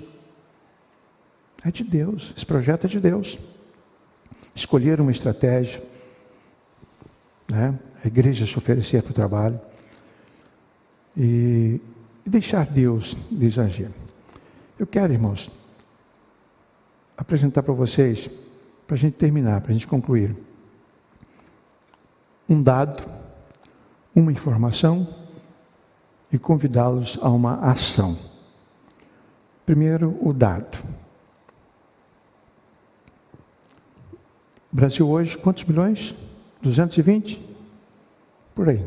É 1.65 1.71
de 1.71 1.83
Deus. 1.83 2.35
Esse 2.37 2.45
projeto 2.45 2.85
é 2.85 2.87
de 2.87 2.99
Deus. 2.99 3.39
Escolher 4.53 5.01
uma 5.01 5.11
estratégia. 5.11 5.81
Né? 7.49 7.73
A 8.03 8.07
igreja 8.07 8.45
se 8.45 8.55
oferecer 8.55 9.01
para 9.01 9.09
o 9.09 9.15
trabalho. 9.15 9.59
E, 11.17 11.81
e 12.23 12.29
deixar 12.29 12.67
Deus 12.67 13.17
lhes 13.31 13.57
agir. 13.57 13.89
Eu 14.77 14.85
quero, 14.85 15.11
irmãos, 15.11 15.49
apresentar 17.17 17.63
para 17.63 17.73
vocês 17.73 18.29
para 18.85 18.95
a 18.95 18.97
gente 18.99 19.13
terminar, 19.13 19.61
para 19.61 19.71
a 19.71 19.73
gente 19.73 19.87
concluir. 19.87 20.35
Um 22.47 22.61
dado, 22.61 23.03
uma 24.15 24.31
informação 24.31 25.07
e 26.31 26.37
convidá-los 26.37 27.17
a 27.21 27.29
uma 27.29 27.55
ação. 27.55 28.17
Primeiro, 29.65 30.17
o 30.21 30.31
dado. 30.31 30.77
Brasil 34.71 35.09
hoje, 35.09 35.37
quantos 35.37 35.63
milhões? 35.63 36.13
220? 36.61 37.41
Por 38.53 38.69
aí. 38.69 38.85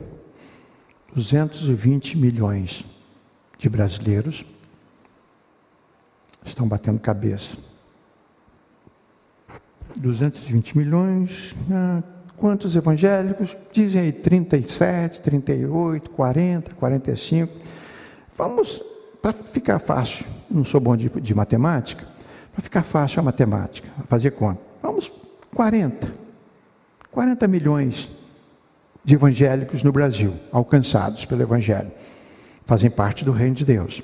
220 1.15 2.17
milhões 2.17 2.85
de 3.59 3.69
brasileiros 3.69 4.45
estão 6.45 6.69
batendo 6.69 7.01
cabeça. 7.01 7.68
220 9.97 10.77
milhões, 10.77 11.55
ah, 11.71 12.03
quantos 12.37 12.77
evangélicos? 12.77 13.57
Dizem 13.73 14.03
aí 14.03 14.13
37, 14.13 15.21
38, 15.21 16.11
40, 16.11 16.75
45. 16.75 17.53
Vamos, 18.37 18.83
para 19.21 19.33
ficar 19.33 19.79
fácil, 19.79 20.25
não 20.51 20.65
sou 20.65 20.81
bom 20.81 20.97
de, 20.97 21.09
de 21.09 21.35
matemática, 21.35 22.05
para 22.53 22.63
ficar 22.63 22.83
fácil 22.83 23.21
a 23.21 23.23
matemática, 23.23 23.89
fazer 24.07 24.33
conta. 24.33 24.61
Vamos 24.83 25.11
40. 25.55 26.13
40 27.11 27.49
milhões 27.49 28.09
de 29.05 29.15
evangélicos 29.15 29.83
no 29.83 29.91
Brasil, 29.91 30.35
alcançados 30.53 31.25
pelo 31.25 31.43
Evangelho, 31.43 31.91
fazem 32.67 32.91
parte 32.91 33.25
do 33.25 33.33
reino 33.33 33.55
de 33.55 33.65
Deus. 33.65 34.03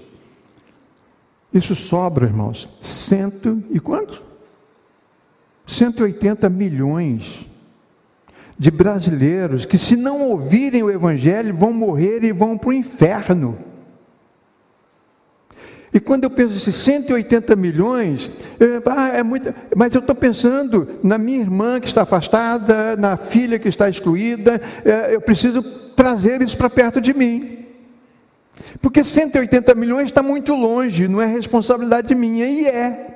Isso 1.52 1.76
sobra, 1.76 2.24
irmãos, 2.24 2.68
cento 2.80 3.62
e 3.70 3.78
quantos? 3.78 4.20
180 5.66 6.48
milhões 6.48 7.46
de 8.58 8.70
brasileiros 8.70 9.64
que, 9.64 9.78
se 9.78 9.96
não 9.96 10.22
ouvirem 10.22 10.82
o 10.82 10.90
Evangelho, 10.90 11.54
vão 11.54 11.72
morrer 11.72 12.22
e 12.22 12.32
vão 12.32 12.56
para 12.56 12.70
o 12.70 12.72
inferno. 12.72 13.58
E 15.92 16.00
quando 16.00 16.24
eu 16.24 16.30
penso 16.30 16.56
esses 16.56 16.74
180 16.74 17.54
milhões, 17.54 18.28
eu, 18.58 18.82
ah, 18.86 19.08
é 19.10 19.22
muito, 19.22 19.54
mas 19.76 19.94
eu 19.94 20.00
estou 20.00 20.14
pensando 20.14 20.88
na 21.04 21.16
minha 21.16 21.38
irmã 21.38 21.78
que 21.78 21.86
está 21.86 22.02
afastada, 22.02 22.96
na 22.96 23.16
filha 23.16 23.60
que 23.60 23.68
está 23.68 23.88
excluída, 23.88 24.60
é, 24.84 25.14
eu 25.14 25.20
preciso 25.20 25.62
trazer 25.94 26.42
isso 26.42 26.56
para 26.56 26.68
perto 26.68 27.00
de 27.00 27.14
mim. 27.14 27.64
Porque 28.80 29.04
180 29.04 29.72
milhões 29.76 30.06
está 30.06 30.20
muito 30.20 30.52
longe, 30.54 31.06
não 31.06 31.22
é 31.22 31.26
responsabilidade 31.26 32.12
minha, 32.12 32.46
e 32.46 32.66
é. 32.66 33.13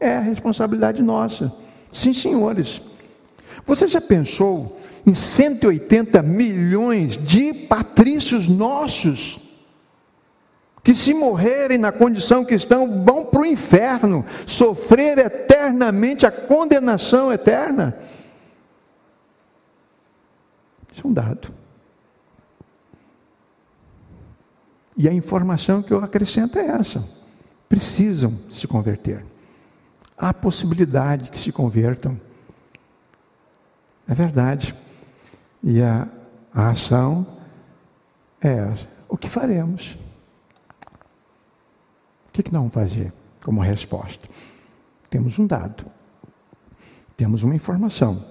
É 0.00 0.16
a 0.16 0.20
responsabilidade 0.20 1.02
nossa. 1.02 1.52
Sim, 1.92 2.12
senhores. 2.14 2.80
Você 3.66 3.86
já 3.86 4.00
pensou 4.00 4.80
em 5.06 5.14
180 5.14 6.22
milhões 6.22 7.16
de 7.16 7.52
patrícios 7.52 8.48
nossos? 8.48 9.40
que 10.82 10.94
se 10.94 11.12
morrerem 11.12 11.78
na 11.78 11.92
condição 11.92 12.44
que 12.44 12.54
estão, 12.54 13.04
vão 13.04 13.26
para 13.26 13.40
o 13.40 13.46
inferno, 13.46 14.24
sofrer 14.46 15.18
eternamente 15.18 16.26
a 16.26 16.32
condenação 16.32 17.32
eterna. 17.32 17.96
Isso 20.90 21.02
é 21.04 21.08
um 21.08 21.12
dado. 21.12 21.52
E 24.96 25.08
a 25.08 25.12
informação 25.12 25.82
que 25.82 25.92
eu 25.92 26.02
acrescento 26.02 26.58
é 26.58 26.66
essa: 26.66 27.06
precisam 27.68 28.38
se 28.50 28.66
converter. 28.66 29.24
Há 30.22 30.34
possibilidade 30.34 31.30
que 31.30 31.38
se 31.38 31.50
convertam. 31.50 32.20
É 34.06 34.12
verdade. 34.12 34.74
E 35.62 35.80
a, 35.80 36.06
a 36.52 36.68
ação 36.68 37.26
é 38.38 38.52
essa. 38.52 38.86
O 39.08 39.16
que 39.16 39.30
faremos? 39.30 39.96
O 42.28 42.32
que, 42.32 42.42
que 42.42 42.50
vamos 42.50 42.70
fazer 42.74 43.14
como 43.42 43.62
resposta? 43.62 44.28
Temos 45.08 45.38
um 45.38 45.46
dado, 45.46 45.86
temos 47.16 47.42
uma 47.42 47.54
informação. 47.54 48.22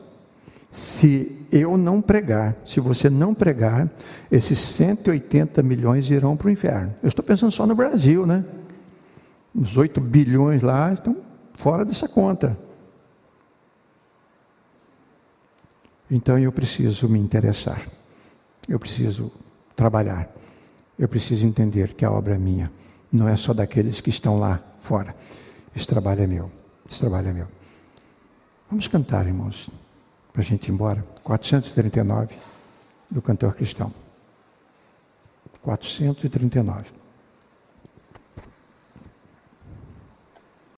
Se 0.69 1.43
eu 1.51 1.75
não 1.75 2.03
pregar, 2.03 2.55
se 2.67 2.79
você 2.79 3.09
não 3.09 3.33
pregar, 3.33 3.89
esses 4.31 4.59
180 4.59 5.63
milhões 5.63 6.07
irão 6.11 6.37
para 6.37 6.47
o 6.47 6.51
inferno. 6.51 6.93
Eu 7.01 7.09
estou 7.09 7.25
pensando 7.25 7.51
só 7.51 7.65
no 7.65 7.73
Brasil, 7.73 8.27
né? 8.27 8.45
Os 9.55 9.75
8 9.75 9.99
bilhões 9.99 10.61
lá 10.61 10.93
estão 10.93 11.28
fora 11.59 11.83
dessa 11.83 12.07
conta. 12.07 12.57
Então 16.09 16.39
eu 16.39 16.51
preciso 16.51 17.07
me 17.07 17.19
interessar, 17.19 17.85
eu 18.67 18.79
preciso 18.79 19.31
trabalhar, 19.75 20.27
eu 20.97 21.07
preciso 21.07 21.45
entender 21.45 21.93
que 21.93 22.03
a 22.03 22.11
obra 22.11 22.35
é 22.35 22.37
minha 22.37 22.71
não 23.11 23.27
é 23.27 23.35
só 23.35 23.53
daqueles 23.53 23.99
que 23.99 24.09
estão 24.09 24.39
lá 24.39 24.61
fora. 24.79 25.15
Esse 25.75 25.87
trabalho 25.87 26.21
é 26.21 26.27
meu. 26.27 26.51
Esse 26.89 26.99
trabalho 26.99 27.29
é 27.29 27.33
meu. 27.33 27.47
Vamos 28.69 28.87
cantar, 28.87 29.25
irmãos, 29.25 29.69
para 30.31 30.41
a 30.41 30.45
gente 30.45 30.67
ir 30.67 30.71
embora. 30.71 31.03
439 31.23 32.35
do 33.09 33.21
cantor 33.21 33.55
cristão. 33.55 33.91
439. 35.61 36.98